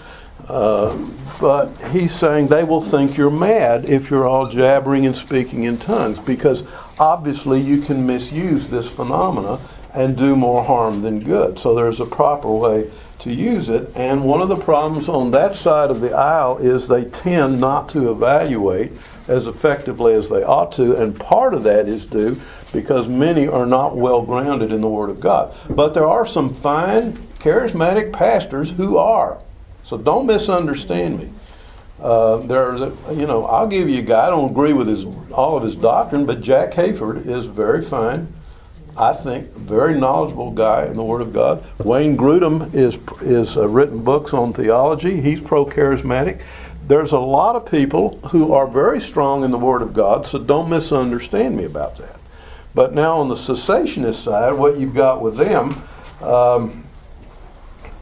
[0.49, 0.97] Uh,
[1.41, 5.79] but he's saying they will think you're mad if you're all jabbering and speaking in
[5.79, 6.65] tongues because
[6.99, 9.59] obviously you can misuse this phenomena
[9.95, 11.59] and do more harm than good.
[11.59, 13.91] So there's a proper way to use it.
[13.97, 17.89] And one of the problems on that side of the aisle is they tend not
[17.91, 18.93] to evaluate
[19.29, 20.97] as effectively as they ought to.
[20.97, 22.41] And part of that is due
[22.73, 25.55] because many are not well grounded in the Word of God.
[25.69, 29.39] But there are some fine, charismatic pastors who are.
[29.83, 31.31] So don't misunderstand me.
[32.01, 32.41] Uh,
[33.13, 34.27] you know, I'll give you a guy.
[34.27, 38.33] I don't agree with his all of his doctrine, but Jack Hayford is very fine.
[38.97, 41.65] I think very knowledgeable guy in the Word of God.
[41.85, 45.21] Wayne Grudem is is uh, written books on theology.
[45.21, 46.43] He's pro charismatic.
[46.87, 50.39] There's a lot of people who are very strong in the Word of God, so
[50.39, 52.19] don't misunderstand me about that.
[52.75, 55.83] But now on the cessationist side, what you've got with them
[56.23, 56.85] um,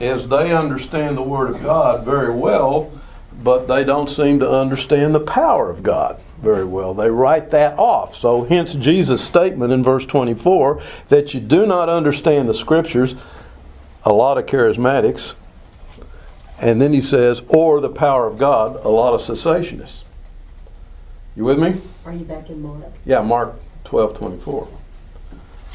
[0.00, 2.90] is they understand the Word of God very well,
[3.42, 6.94] but they don't seem to understand the power of God very well.
[6.94, 8.14] They write that off.
[8.14, 13.16] So, hence Jesus' statement in verse 24 that you do not understand the Scriptures,
[14.04, 15.34] a lot of charismatics,
[16.60, 20.04] and then he says, or the power of God, a lot of cessationists.
[21.36, 21.80] You with me?
[22.04, 22.84] Are you back in Mark?
[23.04, 24.68] Yeah, Mark 12 24.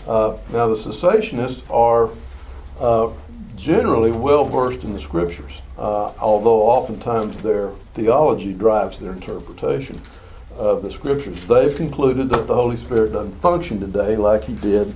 [0.05, 2.09] Uh, now, the cessationists are
[2.80, 3.13] uh,
[3.64, 9.99] generally well versed in the scriptures, uh, although oftentimes their theology drives their interpretation
[10.57, 11.45] of the scriptures.
[11.47, 14.93] They've concluded that the Holy Spirit doesn't function today like he did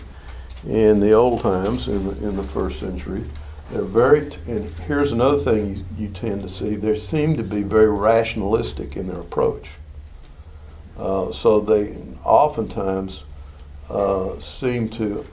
[0.67, 3.23] in the old times, in the, in the first century.
[3.71, 7.43] They're very, t- and here's another thing you, you tend to see, they seem to
[7.43, 9.69] be very rationalistic in their approach.
[10.97, 13.23] Uh, so they oftentimes
[13.89, 15.25] uh, seem to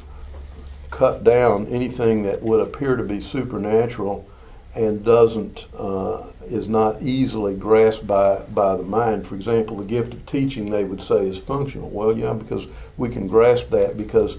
[0.95, 4.29] cut down anything that would appear to be supernatural
[4.77, 9.27] and doesn't uh, is not easily grasped by by the mind.
[9.27, 11.91] For example, the gift of teaching they would say is functional.
[11.91, 12.67] Well, yeah, because
[12.97, 14.37] we can grasp that because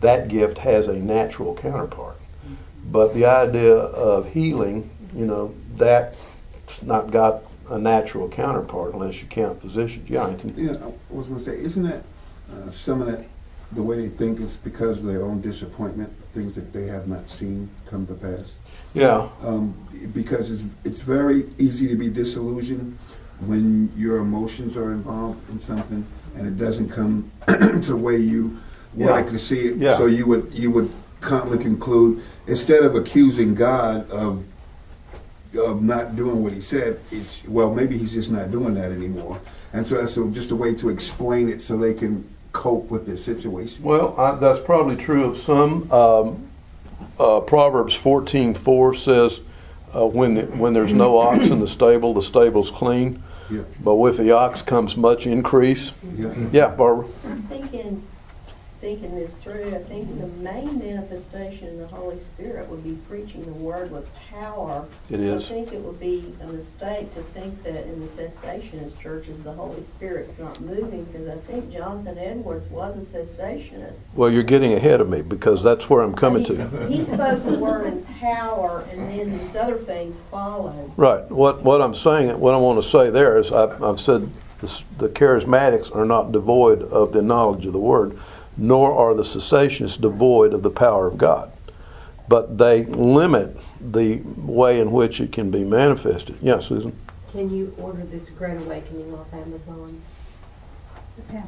[0.00, 2.16] that gift has a natural counterpart.
[2.90, 9.26] But the idea of healing, you know, that's not got a natural counterpart unless you
[9.26, 10.08] count physicians.
[10.08, 10.32] Yeah.
[10.54, 12.04] Yeah, I was gonna say, isn't that,
[12.52, 13.24] uh, some of that,
[13.72, 17.28] the way they think is because of their own disappointment, things that they have not
[17.28, 18.60] seen come to pass?
[18.94, 19.74] Yeah, Um,
[20.14, 22.96] because it's, it's very easy to be disillusioned
[23.40, 26.06] when your emotions are involved in something
[26.36, 28.56] and it doesn't come to the way you
[28.94, 29.12] would Yeah.
[29.12, 29.76] like to see it.
[29.76, 29.96] Yeah.
[29.96, 30.90] So you would, you would
[31.20, 34.44] calmly conclude, instead of accusing God of
[35.58, 39.40] of not doing what he said, it's well maybe he's just not doing that anymore,
[39.72, 43.06] and so that's a, just a way to explain it so they can cope with
[43.06, 43.84] the situation.
[43.84, 45.90] Well, I, that's probably true of some.
[45.92, 46.48] Um,
[47.20, 49.40] uh, Proverbs fourteen four says,
[49.94, 53.96] uh, "When the, when there's no ox in the stable, the stable's clean, Yeah, but
[53.96, 56.34] with the ox comes much increase." yeah.
[56.52, 57.06] Yeah, Barbara.
[57.26, 58.02] I'm thinking,
[58.86, 63.44] thinking this through, I think the main manifestation of the Holy Spirit would be preaching
[63.44, 64.86] the word with power.
[65.10, 65.44] It is.
[65.44, 69.52] I think it would be a mistake to think that in the cessationist churches, the
[69.52, 73.96] Holy Spirit's not moving, because I think Jonathan Edwards was a cessationist.
[74.14, 76.86] Well, you're getting ahead of me because that's where I'm coming to.
[76.86, 80.92] He spoke the word in power, and then these other things followed.
[80.96, 81.28] Right.
[81.28, 84.30] What what I'm saying, what I want to say there is, I've, I've said
[84.60, 88.16] this, the charismatics are not devoid of the knowledge of the word,
[88.56, 91.52] nor are the cessationists devoid of the power of God,
[92.28, 93.56] but they limit
[93.92, 96.36] the way in which it can be manifested.
[96.40, 96.96] Yeah, Susan.
[97.32, 100.00] Can you order this Great Awakening off Amazon?
[101.28, 101.42] Can you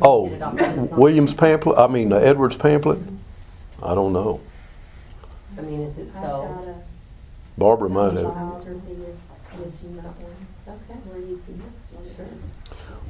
[0.00, 0.98] Oh, get it off Amazon?
[0.98, 1.78] Williams pamphlet.
[1.78, 2.98] I mean uh, Edwards pamphlet.
[3.82, 4.40] I don't know.
[5.58, 6.48] I mean, is it I've sold?
[6.58, 6.74] got a
[7.58, 8.34] Barbara might have.
[8.34, 10.26] biography of Mitzi Mountain,
[10.66, 10.98] Okay.
[11.04, 11.62] where you can,
[12.16, 12.26] Sure.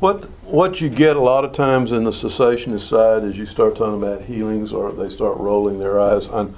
[0.03, 3.77] What what you get a lot of times in the cessationist side is you start
[3.77, 6.29] talking about healings, or they start rolling their eyes.
[6.29, 6.49] I,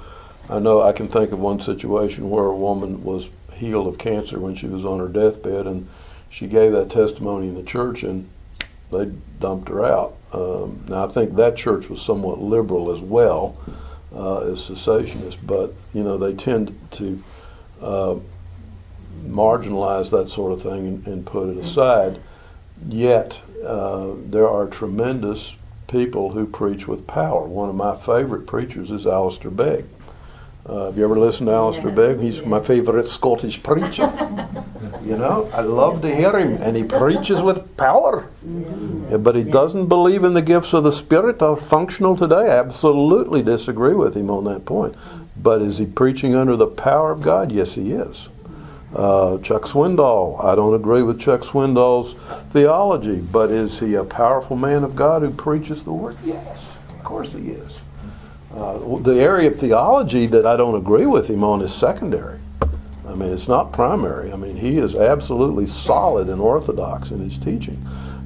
[0.49, 4.39] I know I can think of one situation where a woman was healed of cancer
[4.39, 5.87] when she was on her deathbed, and
[6.27, 8.27] she gave that testimony in the church, and
[8.91, 10.17] they dumped her out.
[10.33, 13.57] Um, now I think that church was somewhat liberal as well
[14.11, 17.23] uh, as cessationist, but you know they tend to
[17.79, 18.15] uh,
[19.23, 22.19] marginalize that sort of thing and, and put it aside.
[22.87, 25.55] Yet uh, there are tremendous
[25.87, 27.45] people who preach with power.
[27.45, 29.85] One of my favorite preachers is Alistair Begg.
[30.65, 32.19] Uh, have you ever listened to Alistair Yes, Begg?
[32.19, 32.45] He's yes.
[32.45, 34.11] my favorite Scottish preacher.
[35.03, 38.27] you know, I love to hear him, and he preaches with power.
[39.11, 42.49] Yeah, but he doesn't believe in the gifts of the Spirit are functional today.
[42.49, 44.95] I absolutely disagree with him on that point.
[45.37, 47.51] But is he preaching under the power of God?
[47.51, 48.29] Yes, he is.
[48.95, 52.15] Uh, Chuck Swindoll, I don't agree with Chuck Swindoll's
[52.51, 56.15] theology, but is he a powerful man of God who preaches the Word?
[56.23, 57.79] Yes, of course he is.
[58.55, 62.39] Uh, the area of theology that I don't agree with him on is secondary.
[63.05, 64.31] I mean, it's not primary.
[64.31, 67.85] I mean, he is absolutely solid and orthodox in his teaching.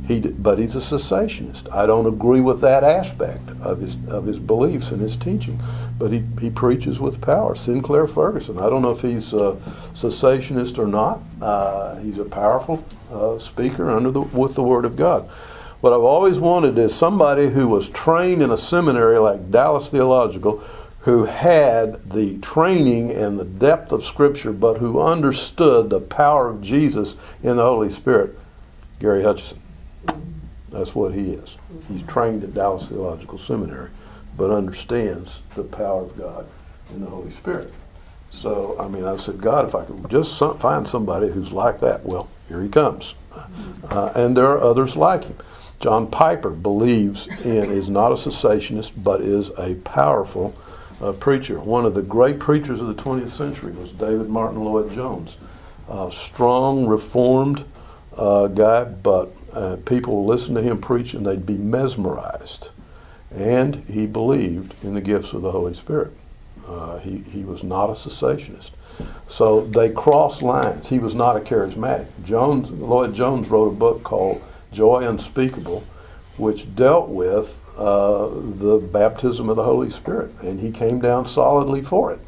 [0.09, 1.71] He, but he's a cessationist.
[1.71, 5.61] I don't agree with that aspect of his of his beliefs and his teaching,
[5.99, 7.53] but he, he preaches with power.
[7.53, 8.57] Sinclair Ferguson.
[8.57, 9.55] I don't know if he's a
[9.93, 11.21] cessationist or not.
[11.39, 15.29] Uh, he's a powerful uh, speaker under the with the Word of God.
[15.81, 20.57] What I've always wanted is somebody who was trained in a seminary like Dallas Theological,
[21.01, 26.63] who had the training and the depth of Scripture, but who understood the power of
[26.63, 28.35] Jesus in the Holy Spirit.
[28.99, 29.61] Gary Hutchison.
[30.69, 31.57] That's what he is.
[31.87, 33.89] He's trained at Dallas Theological Seminary,
[34.37, 36.47] but understands the power of God
[36.91, 37.73] in the Holy Spirit.
[38.31, 42.05] So, I mean, I said, God, if I could just find somebody who's like that,
[42.05, 43.15] well, here he comes.
[43.89, 45.37] Uh, and there are others like him.
[45.79, 50.53] John Piper believes in, is not a cessationist, but is a powerful
[51.01, 51.59] uh, preacher.
[51.59, 55.37] One of the great preachers of the 20th century was David Martyn Lloyd-Jones.
[55.87, 57.65] Uh, strong, reformed
[58.15, 62.69] uh, guy, but uh, people listen to him preach and they'd be mesmerized.
[63.31, 66.13] And he believed in the gifts of the Holy Spirit.
[66.67, 68.71] Uh, he, he was not a cessationist.
[69.27, 70.89] So they crossed lines.
[70.89, 72.07] He was not a charismatic.
[72.23, 75.83] Jones, Lloyd-Jones wrote a book called Joy Unspeakable,
[76.37, 81.81] which dealt with uh, the baptism of the Holy Spirit, and he came down solidly
[81.81, 82.19] for it.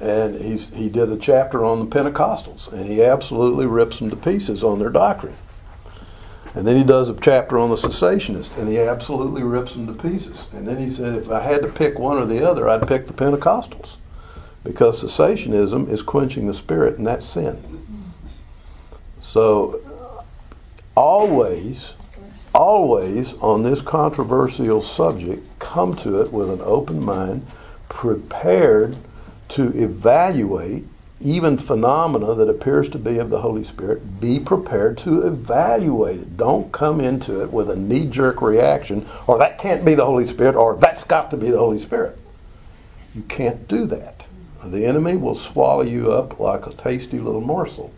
[0.00, 4.16] And he's, he did a chapter on the Pentecostals, and he absolutely rips them to
[4.16, 5.34] pieces on their doctrine.
[6.54, 9.92] And then he does a chapter on the cessationists, and he absolutely rips them to
[9.92, 10.46] pieces.
[10.52, 13.06] And then he said, if I had to pick one or the other, I'd pick
[13.06, 13.98] the Pentecostals.
[14.64, 17.62] Because cessationism is quenching the spirit, and that's sin.
[19.20, 19.80] So,
[20.96, 21.94] always,
[22.54, 27.46] always on this controversial subject, come to it with an open mind,
[27.88, 28.96] prepared
[29.50, 30.84] to evaluate
[31.20, 36.36] even phenomena that appears to be of the Holy Spirit, be prepared to evaluate it.
[36.36, 40.26] Don't come into it with a knee jerk reaction, or that can't be the Holy
[40.26, 42.18] Spirit, or that's got to be the Holy Spirit.
[43.14, 44.24] You can't do that.
[44.64, 47.92] The enemy will swallow you up like a tasty little morsel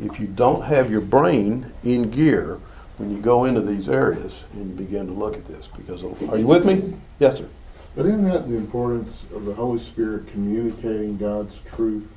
[0.00, 2.58] if you don't have your brain in gear
[2.98, 5.68] when you go into these areas and you begin to look at this.
[5.76, 6.94] Because, are you with me?
[7.18, 7.48] Yes, sir.
[7.96, 12.14] But isn't that the importance of the Holy Spirit communicating God's truth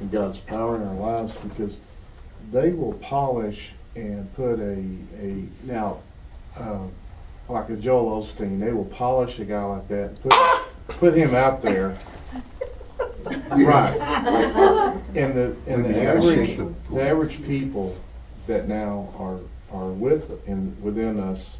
[0.00, 1.32] and God's power in our lives?
[1.32, 1.78] Because
[2.50, 4.84] they will polish and put a,
[5.20, 6.00] a now,
[6.58, 6.80] uh,
[7.48, 10.32] like a Joel Osteen, they will polish a guy like that, put,
[10.88, 11.94] put him out there.
[13.50, 13.98] Right.
[15.14, 17.96] And the, and the average, the- the average people
[18.46, 19.40] that now are,
[19.72, 21.56] are with, and within us,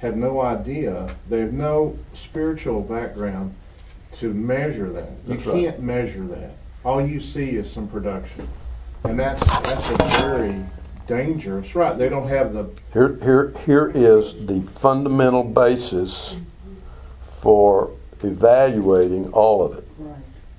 [0.00, 3.54] have no idea, they have no spiritual background
[4.12, 5.10] to measure that.
[5.26, 5.64] You That's right.
[5.64, 6.52] can't measure that.
[6.84, 8.48] All you see is some production.
[9.04, 10.62] And that's, that's a very
[11.06, 16.36] dangerous, right, they don't have the, Here, here, here is the fundamental basis
[17.20, 17.90] for
[18.22, 19.85] evaluating all of it.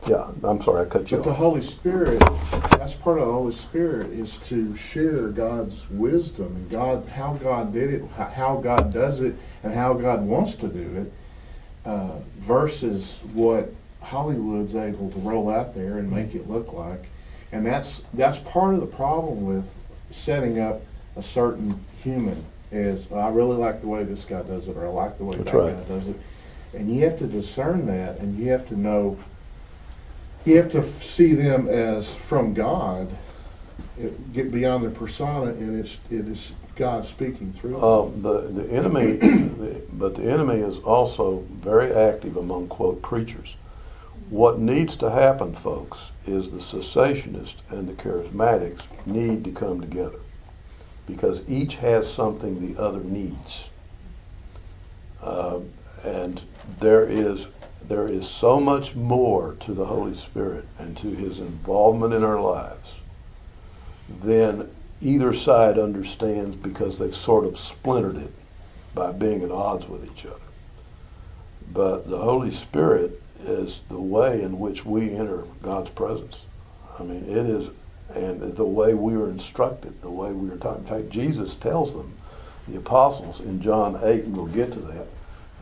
[0.01, 0.09] Right.
[0.09, 1.37] Yeah, I'm sorry, I cut you but the off.
[1.37, 2.19] Holy Spirit,
[2.71, 7.73] that's part of the Holy Spirit, is to share God's wisdom and God, how God
[7.73, 11.11] did it, how- how God does it, and how God wants to do it,
[11.85, 17.05] uh, versus what Hollywood's able to roll out there and make it look like.
[17.51, 19.75] And that's, that's part of the problem with
[20.11, 20.81] setting up
[21.15, 24.89] a certain human is, I really like the way this guy does it, or I
[24.89, 25.57] like the way that That's
[25.89, 26.15] guy does it.
[26.73, 29.17] And you have to discern that, and you have to know,
[30.47, 33.09] you have to see them as from God,
[33.99, 37.83] it- get beyond their persona, and it's, it is God speaking through them.
[37.83, 43.55] Uh, the, the enemy, the- but the enemy is also very active among, quote, preachers.
[44.29, 50.19] What needs to happen, folks, is the cessationists and the charismatics need to come together
[51.07, 53.69] because each has something the other needs.
[55.21, 55.59] Uh,
[56.03, 56.41] and
[56.79, 57.47] there is
[57.87, 62.39] there is so much more to the Holy Spirit and to His involvement in our
[62.39, 62.95] lives
[64.21, 64.69] than
[65.01, 68.33] either side understands because they've sort of splintered it
[68.93, 70.39] by being at odds with each other.
[71.71, 76.45] But the Holy Spirit is the way in which we enter God's presence.
[76.99, 77.69] I mean, it is,
[78.13, 80.79] and the way we are instructed, the way we are taught.
[80.79, 82.13] In fact, Jesus tells them,
[82.67, 85.07] the apostles in John 8, and we'll get to that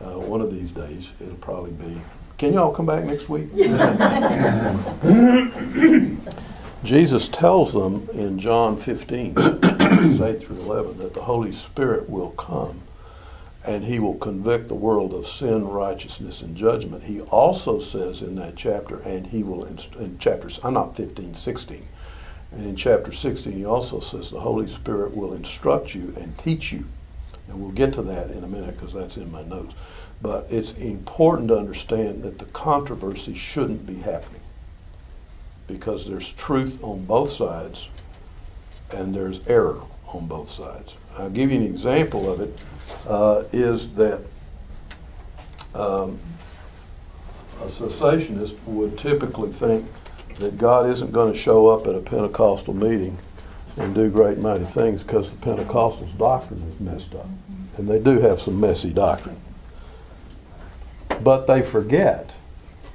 [0.04, 1.12] uh, one of these days.
[1.20, 2.00] It'll probably be.
[2.38, 3.54] Can y'all come back next week?
[6.84, 12.82] Jesus tells them in John 15, 8 through 11, that the Holy Spirit will come
[13.66, 17.04] and he will convict the world of sin, righteousness, and judgment.
[17.04, 21.36] He also says in that chapter, and he will, inst- in chapters, I'm not 15,
[21.36, 21.86] 16,
[22.52, 26.72] And in chapter 16, he also says the Holy Spirit will instruct you and teach
[26.72, 26.86] you.
[27.48, 29.74] And we'll get to that in a minute because that's in my notes.
[30.22, 34.42] But it's important to understand that the controversy shouldn't be happening
[35.68, 37.90] because there's truth on both sides
[38.94, 40.96] and there's error on both sides.
[41.18, 42.64] I'll give you an example of it.
[43.08, 44.22] Uh, is that
[45.74, 46.20] um,
[47.62, 49.86] a cessationist would typically think
[50.38, 53.18] that God isn't going to show up at a Pentecostal meeting
[53.78, 57.28] and do great mighty things because the Pentecostals' doctrine is messed up.
[57.78, 59.38] And they do have some messy doctrine.
[61.22, 62.34] But they forget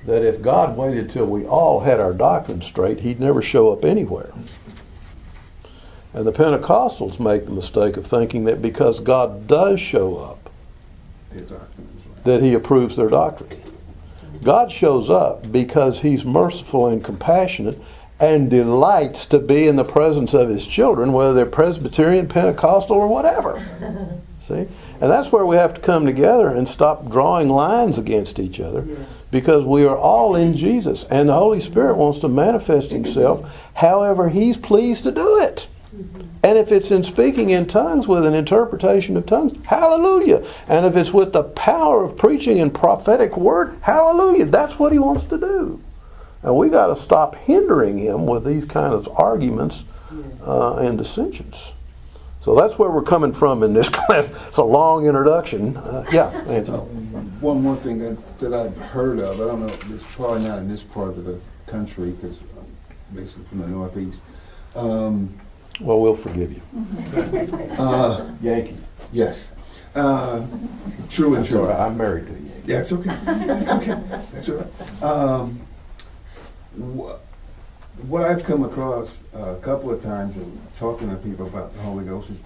[0.07, 3.85] that if God waited till we all had our doctrine straight, He'd never show up
[3.85, 4.33] anywhere.
[6.13, 10.51] And the Pentecostals make the mistake of thinking that because God does show up,
[12.25, 13.61] that He approves their doctrine.
[14.43, 17.79] God shows up because He's merciful and compassionate
[18.21, 23.09] and delights to be in the presence of His children, whether they're Presbyterian, Pentecostal, or
[23.09, 23.67] whatever.
[24.43, 24.67] See?
[25.01, 28.85] And that's where we have to come together and stop drawing lines against each other
[29.31, 34.29] because we are all in Jesus and the Holy Spirit wants to manifest Himself however
[34.29, 35.69] He's pleased to do it.
[35.95, 36.21] Mm-hmm.
[36.43, 40.45] And if it's in speaking in tongues with an interpretation of tongues, hallelujah.
[40.69, 44.47] And if it's with the power of preaching and prophetic word, hallelujah.
[44.47, 45.81] That's what he wants to do.
[46.43, 49.85] And we got to stop hindering him with these kind of arguments
[50.47, 51.73] uh, and dissensions.
[52.41, 54.31] So that's where we're coming from in this class.
[54.49, 55.77] It's a long introduction.
[55.77, 56.79] Uh, yeah, Anthony.
[57.41, 60.69] One more thing that, that I've heard of, I don't know, it's probably not in
[60.69, 64.23] this part of the country because I'm basically from the Northeast.
[64.75, 65.39] Um,
[65.81, 66.63] Well, we'll forgive you.
[67.79, 68.77] uh, Yankee.
[69.13, 69.53] yes.
[69.95, 70.47] Uh,
[71.11, 71.61] true and That's true.
[71.63, 71.81] all right.
[71.81, 72.39] I'm married to you.
[72.39, 72.73] Yankee.
[72.73, 73.17] That's okay.
[73.25, 74.01] That's okay.
[74.33, 75.03] That's all right.
[75.03, 75.61] Um,
[76.81, 77.19] wha-
[78.09, 82.05] what I've come across a couple of times in talking to people about the Holy
[82.05, 82.43] Ghost is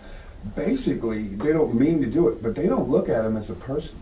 [0.57, 3.55] basically they don't mean to do it, but they don't look at him as a
[3.55, 3.97] person.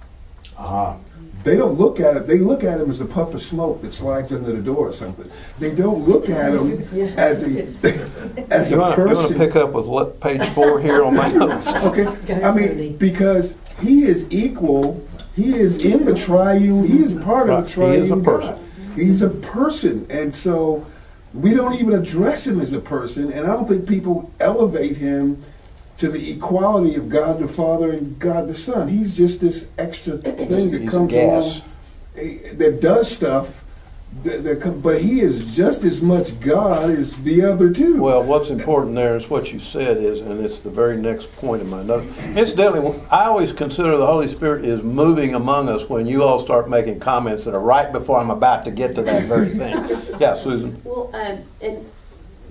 [0.59, 0.97] Ah.
[1.45, 2.27] They don't look at it.
[2.29, 4.93] They look at him as a puff of smoke that slides under the door or
[4.93, 5.29] something.
[5.59, 7.07] They don't look at him Yeah.
[7.17, 7.63] as a
[8.53, 9.39] as You a want to person.
[9.39, 11.73] pick up with what page four here on my notes?
[11.75, 12.07] Okay,
[12.43, 15.05] I mean because he is equal.
[15.35, 16.87] He is in the triune.
[16.87, 18.55] He is part of the Right, he is a triune person.
[18.55, 18.59] God.
[18.95, 20.85] He's a person, and so
[21.35, 23.33] we don't even address him as a person.
[23.33, 25.43] And I don't think people elevate him
[25.97, 28.89] to the equality of God the Father and God the Son.
[28.89, 31.63] He's just this extra thing that He's comes along
[32.17, 33.62] eh, that does stuff.
[34.23, 38.01] That, that but he is just as much God as the other two.
[38.03, 41.63] Well, what's important there is what you said is, and it's the very next point
[41.63, 42.05] in my note.
[42.37, 46.69] Incidentally, I always consider the Holy Spirit is moving among us when you all start
[46.69, 49.73] making comments that are right before I'm about to get to that very thing.
[50.21, 50.81] Yeah, Susan.
[50.85, 51.91] Well, um, and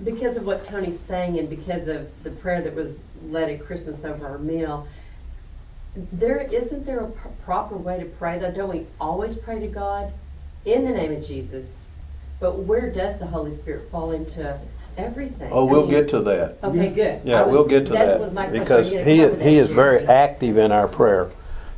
[0.04, 2.98] because of what Tony's saying and because of the prayer that was
[3.28, 4.86] led at Christmas over our meal,
[5.94, 8.50] there, isn't there a pr- proper way to pray though?
[8.50, 10.12] Don't we always pray to God
[10.64, 11.90] in the name of Jesus?
[12.40, 14.58] But where does the Holy Spirit fall into
[14.96, 15.50] everything?
[15.52, 16.56] Oh, I we'll mean- get to that.
[16.62, 17.20] Okay, good.
[17.24, 19.68] Yeah, was- we'll get to that was my because I'm he is, he that is
[19.68, 21.30] very active in our prayer.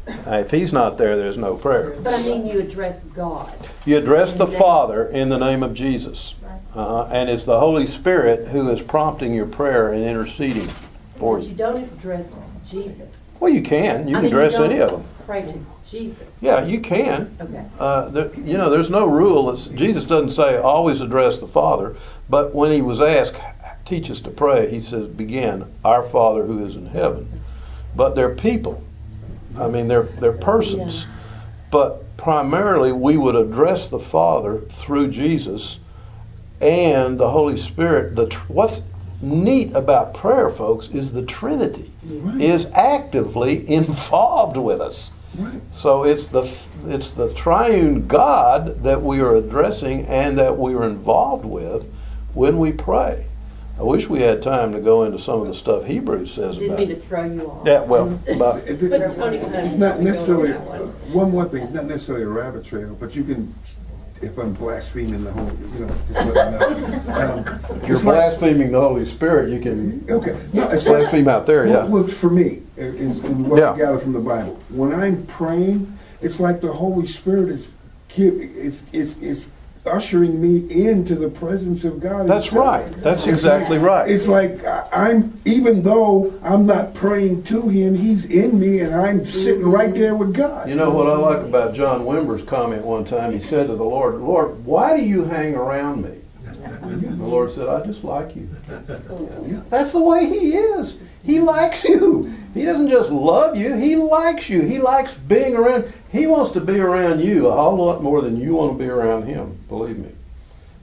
[0.07, 1.95] Uh, if he's not there, there's no prayer.
[2.03, 3.51] But I mean, you address God.
[3.87, 6.35] You address the Father in the name of Jesus,
[6.75, 10.69] uh, and it's the Holy Spirit who is prompting your prayer and interceding
[11.17, 11.41] for you.
[11.41, 11.57] But you you.
[11.57, 12.35] don't address
[12.67, 13.25] Jesus.
[13.41, 14.07] Well, you can.
[14.07, 15.05] You I can mean, address any don't of them.
[15.25, 15.59] Pray to
[15.95, 16.39] Jesus.
[16.41, 17.37] Yeah, you can.
[17.41, 17.65] Okay.
[17.79, 19.47] Uh, there, you know, there's no rule.
[19.47, 21.95] That's, Jesus doesn't say always address the Father,
[22.29, 23.37] but when he was asked,
[23.85, 27.41] teach us to pray, he says, begin, Our Father who is in heaven.
[27.95, 28.83] But they're people.
[29.59, 31.07] I mean, they're, they're persons.
[31.71, 35.79] But primarily, we would address the Father through Jesus
[36.61, 38.17] and the Holy Spirit.
[38.17, 38.83] The tr- what's
[39.21, 42.41] neat about prayer, folks, is the Trinity Right.
[42.41, 45.11] is actively involved with us.
[45.39, 45.61] Right.
[45.73, 46.43] So it's the
[46.87, 51.91] it's the triune God that we are addressing and that we are involved with
[52.35, 53.27] when we pray.
[53.79, 56.75] I wish we had time to go into some of the stuff Hebrews says Didn't
[56.75, 57.67] about mean to throw you off.
[57.67, 60.81] Yeah, well, but It- it- But Tony it's not got me going necessarily on one.
[61.13, 61.63] one more thing.
[61.65, 63.53] It's not necessarily a rabbit trail, but you can.
[64.23, 67.13] If I'm blaspheming the whole, you know, just let me know.
[67.15, 67.45] Um,
[67.83, 71.47] you're it's like- blaspheming the Holy Spirit, you can Okay, no, it's like blaspheme out
[71.47, 71.91] there, Well, yeah.
[71.93, 73.73] well, for me, is, is what Yeah.
[73.73, 74.59] I gather from the Bible.
[74.71, 77.75] When I'm praying, it's like the Holy Spirit is
[78.09, 79.49] give, it's it's it's
[79.87, 82.27] ushering me into the presence of God.
[82.27, 82.67] That's himself.
[82.67, 83.03] right.
[83.03, 84.11] That's It's exactly like- right.
[84.11, 88.95] It's like I- I'm even though I'm not praying to Him, He's in me, and
[88.95, 90.69] I'm sitting right there with God.
[90.69, 93.33] You know what I like about John Wimber's comment one time?
[93.33, 96.11] He said to the Lord, Lord, why do you hang around me?
[96.83, 98.49] The Lord said, I just like you.
[99.71, 100.97] That's the way he is.
[101.25, 102.33] He likes you.
[102.53, 104.63] He doesn't just love you, he likes you.
[104.63, 105.93] He likes being around.
[106.13, 108.89] He wants to be around you a whole lot more than you want to be
[108.89, 110.13] around him, believe me.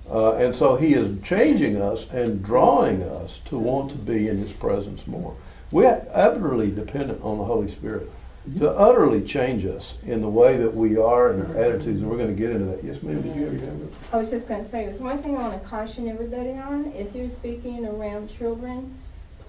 [0.09, 4.39] Uh, and so he is changing us and drawing us to want to be in
[4.39, 5.35] his presence more.
[5.71, 8.09] We're utterly dependent on the Holy Spirit
[8.57, 12.17] to utterly change us in the way that we are and our attitudes, and we're
[12.17, 12.83] going to get into that.
[12.83, 14.13] Yes, ma'am, did you have up?
[14.13, 17.29] I was just gonna say, there's one thing I wanna caution everybody on, if you're
[17.29, 18.97] speaking around children,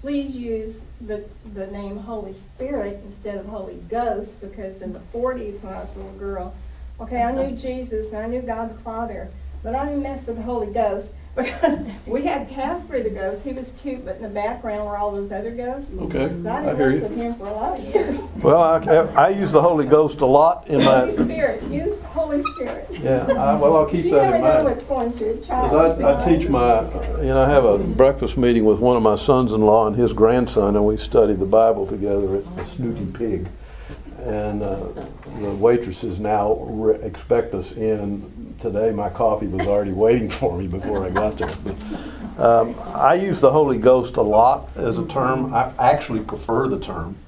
[0.02, 1.24] please use the,
[1.54, 5.94] the name Holy Spirit instead of Holy Ghost, because in the forties when I was
[5.94, 6.54] a little girl,
[7.00, 9.30] okay, I knew Jesus and I knew God the Father,
[9.62, 13.52] but I didn't mess with the Holy Ghost, because we had Casper the ghost, he
[13.52, 15.90] was cute, but in the background were all those other ghosts.
[15.98, 17.06] Okay, So I I didn't hear you.
[17.08, 18.20] him for a lot of years.
[18.42, 18.78] Well, I,
[19.14, 21.24] I use the Holy Ghost a lot in Holy my.
[21.24, 22.86] Spirit, use Holy Spirit.
[22.90, 24.64] Yeah, I, well, I'll keep You that never in know mind.
[24.64, 25.70] what's going through a.
[25.70, 26.82] Because I, I teach my,
[27.20, 30.76] you know, I have a breakfast meeting with one of my sons-in-law and his grandson,
[30.76, 33.48] and we study the Bible together at the Snooty Pig.
[34.18, 34.76] And uh,
[35.40, 38.30] the waitresses now re- expect us in.
[38.62, 41.50] Today, my coffee was already waiting for me before I got there.
[42.38, 45.52] Um, I use the Holy Ghost a lot as a term.
[45.52, 47.18] I actually prefer the term,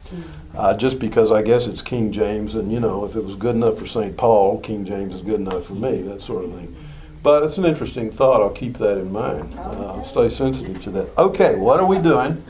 [0.57, 3.57] uh, just because I guess it's King James, and you know, if it was good
[3.57, 4.17] enough for St.
[4.17, 6.03] Paul, King James is good enough for me.
[6.03, 6.77] That sort of thing.
[7.25, 8.41] But it's an interesting thought.
[8.41, 9.53] I'll keep that in mind.
[9.59, 11.19] Uh, stay sensitive to that.
[11.19, 12.45] Okay, what are we doing?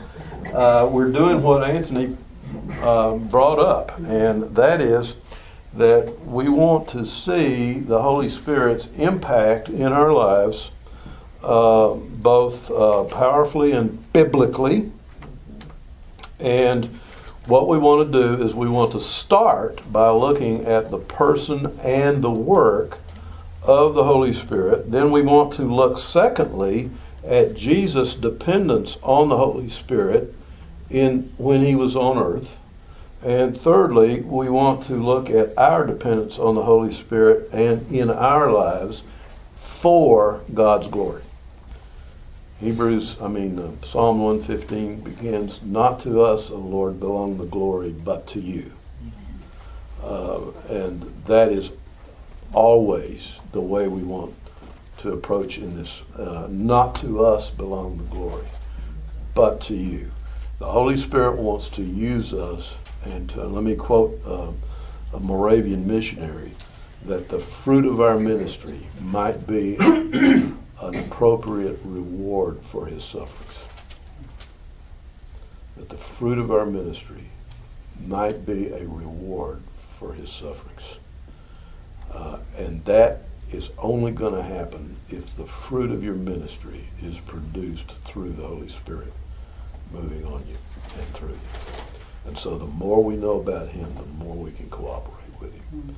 [0.53, 2.15] Uh, we're doing what Anthony
[2.81, 5.15] uh, brought up, and that is
[5.75, 10.71] that we want to see the Holy Spirit's impact in our lives,
[11.43, 14.91] uh, both uh, powerfully and biblically.
[16.39, 16.85] And
[17.47, 21.77] what we want to do is we want to start by looking at the person
[21.81, 22.99] and the work
[23.61, 24.91] of the Holy Spirit.
[24.91, 26.89] Then we want to look, secondly,
[27.23, 30.33] at Jesus' dependence on the Holy Spirit
[30.89, 32.59] in when he was on earth.
[33.23, 38.09] And thirdly, we want to look at our dependence on the Holy Spirit and in
[38.09, 39.03] our lives
[39.53, 41.23] for God's glory.
[42.59, 47.91] Hebrews, I mean, uh, Psalm 115 begins, Not to us, O Lord, belong the glory,
[47.91, 48.71] but to you.
[50.01, 51.71] Uh, and that is
[52.53, 54.33] always the way we want
[54.99, 56.03] to approach in this.
[56.17, 58.45] Uh, not to us belong the glory,
[59.33, 60.11] but to you.
[60.59, 62.75] The Holy Spirit wants to use us,
[63.05, 64.51] and to, let me quote uh,
[65.13, 66.51] a Moravian missionary
[67.05, 73.65] that the fruit of our ministry might be an appropriate reward for his sufferings.
[75.77, 77.25] That the fruit of our ministry
[78.05, 80.97] might be a reward for his sufferings.
[82.11, 87.19] Uh, and that is only going to happen if the fruit of your ministry is
[87.19, 89.13] produced through the Holy Spirit
[89.91, 90.57] moving on you
[90.97, 91.94] and through you.
[92.27, 95.95] And so the more we know about him, the more we can cooperate with him.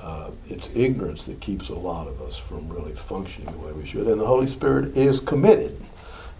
[0.00, 3.86] Uh, it's ignorance that keeps a lot of us from really functioning the way we
[3.86, 4.06] should.
[4.06, 5.78] And the Holy Spirit is committed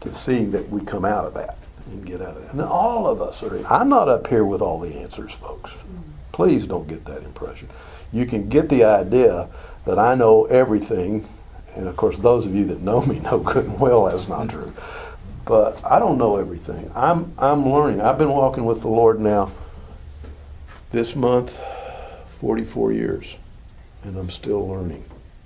[0.01, 2.53] to seeing that we come out of that and get out of that.
[2.53, 3.65] And all of us are.
[3.67, 5.73] I'm not up here with all the answers, folks.
[6.33, 7.69] Please don't get that impression.
[8.13, 9.49] You can get the idea
[9.85, 11.29] that I know everything,
[11.75, 14.49] and of course, those of you that know me know good and well that's not
[14.49, 14.73] true.
[15.51, 16.93] But I don't know everything.
[16.95, 18.01] I'm I'm learning.
[18.01, 19.51] I've been walking with the Lord now
[20.93, 21.61] this month
[22.39, 23.37] 44 years,
[24.05, 25.03] and I'm still learning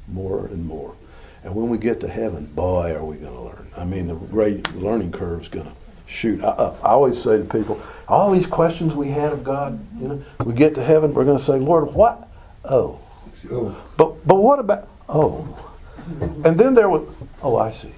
[0.06, 0.94] more and more.
[1.42, 3.70] And when we get to heaven, boy, are we going to learn.
[3.78, 5.72] I mean, the great learning curve is going to
[6.04, 6.44] shoot.
[6.44, 10.22] I, I, always say to people, all these questions we had of God, you know,
[10.44, 12.28] we get to heaven, we're going to say, Lord, what?
[12.62, 13.00] Oh.
[13.96, 15.72] But, but what about, oh.
[16.44, 17.08] And then there was,
[17.42, 17.94] oh, I see.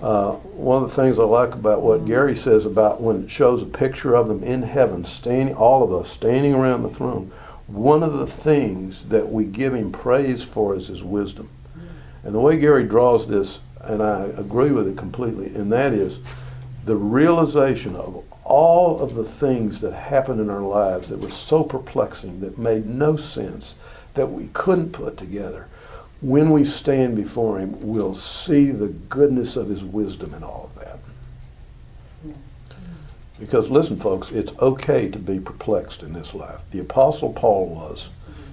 [0.00, 3.62] Uh, one of the things I like about what Gary says about when it shows
[3.62, 7.30] a picture of them in heaven, standing, all of us standing around the throne,
[7.66, 11.50] one of the things that we give him praise for is his wisdom.
[12.22, 16.18] And the way Gary draws this, and I agree with it completely, and that is
[16.84, 21.62] the realization of all of the things that happened in our lives that were so
[21.62, 23.74] perplexing, that made no sense,
[24.14, 25.68] that we couldn't put together.
[26.20, 30.84] When we stand before Him, we'll see the goodness of His wisdom in all of
[30.84, 30.98] that.
[33.38, 36.60] Because listen, folks, it's okay to be perplexed in this life.
[36.70, 38.10] The Apostle Paul was.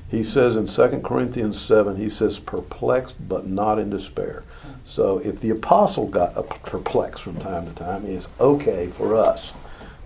[0.10, 4.46] He says in 2 Corinthians 7, he says, perplexed but not in despair.
[4.86, 9.52] So if the apostle got perplexed from time to time, it's okay for us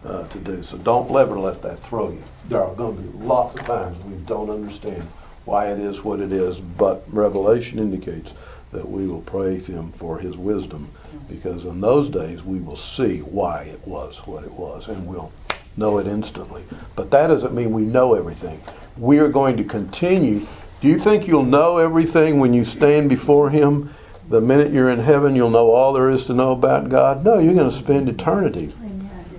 [0.03, 0.64] uh, to do.
[0.64, 2.24] So don't ever let that throw you.
[2.49, 5.07] There are going to be lots of times we don't understand
[5.46, 8.32] why it is what it is, but Revelation indicates
[8.72, 10.89] that we will praise Him for His wisdom,
[11.30, 15.32] because in those days we will see why it was what it was, and we'll
[15.78, 16.64] know it instantly.
[16.96, 18.62] But that doesn't mean we know everything.
[18.98, 20.42] We are going to continue.
[20.80, 23.94] Do you think you'll know everything when you stand before Him?
[24.30, 27.24] The minute you're in heaven, you'll know all there is to know about God?
[27.26, 28.74] No, you're going to spend eternity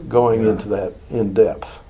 [0.09, 1.82] going into that in depth.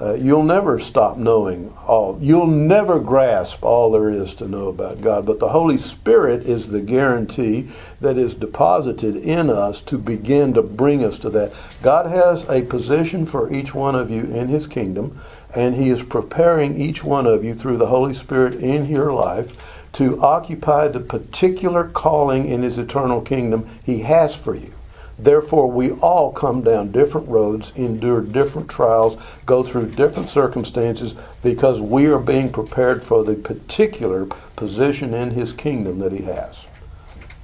[0.00, 2.18] Uh, you'll never stop knowing all.
[2.20, 5.24] You'll never grasp all there is to know about God.
[5.24, 7.68] But the Holy Spirit is the guarantee
[8.00, 11.52] that is deposited in us to begin to bring us to that.
[11.80, 15.20] God has a position for each one of you in His kingdom,
[15.54, 19.56] and He is preparing each one of you through the Holy Spirit in your life
[19.92, 24.72] to occupy the particular calling in His eternal kingdom He has for you.
[25.18, 31.80] Therefore, we all come down different roads, endure different trials, go through different circumstances because
[31.80, 36.66] we are being prepared for the particular position in His kingdom that He has.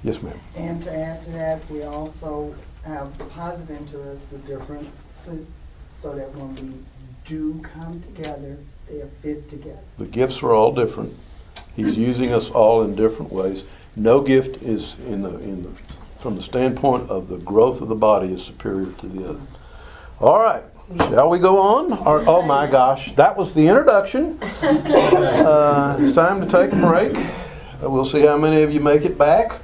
[0.03, 0.41] Yes, ma'am.
[0.57, 2.55] And to add to that, we also
[2.85, 5.59] have deposited into us the differences
[5.91, 6.79] so that when we
[7.27, 8.57] do come together,
[8.89, 9.79] they are fit together.
[9.99, 11.15] The gifts are all different.
[11.77, 13.65] He's using us all in different ways.
[13.95, 15.71] No gift is in the in the
[16.21, 19.41] from the standpoint of the growth of the body is superior to the other.
[20.21, 20.63] All right.
[20.99, 21.93] Shall we go on?
[22.07, 24.39] Or, oh my gosh, that was the introduction.
[24.43, 27.17] Uh, it's time to take a break.
[27.81, 29.61] We'll see how many of you make it back.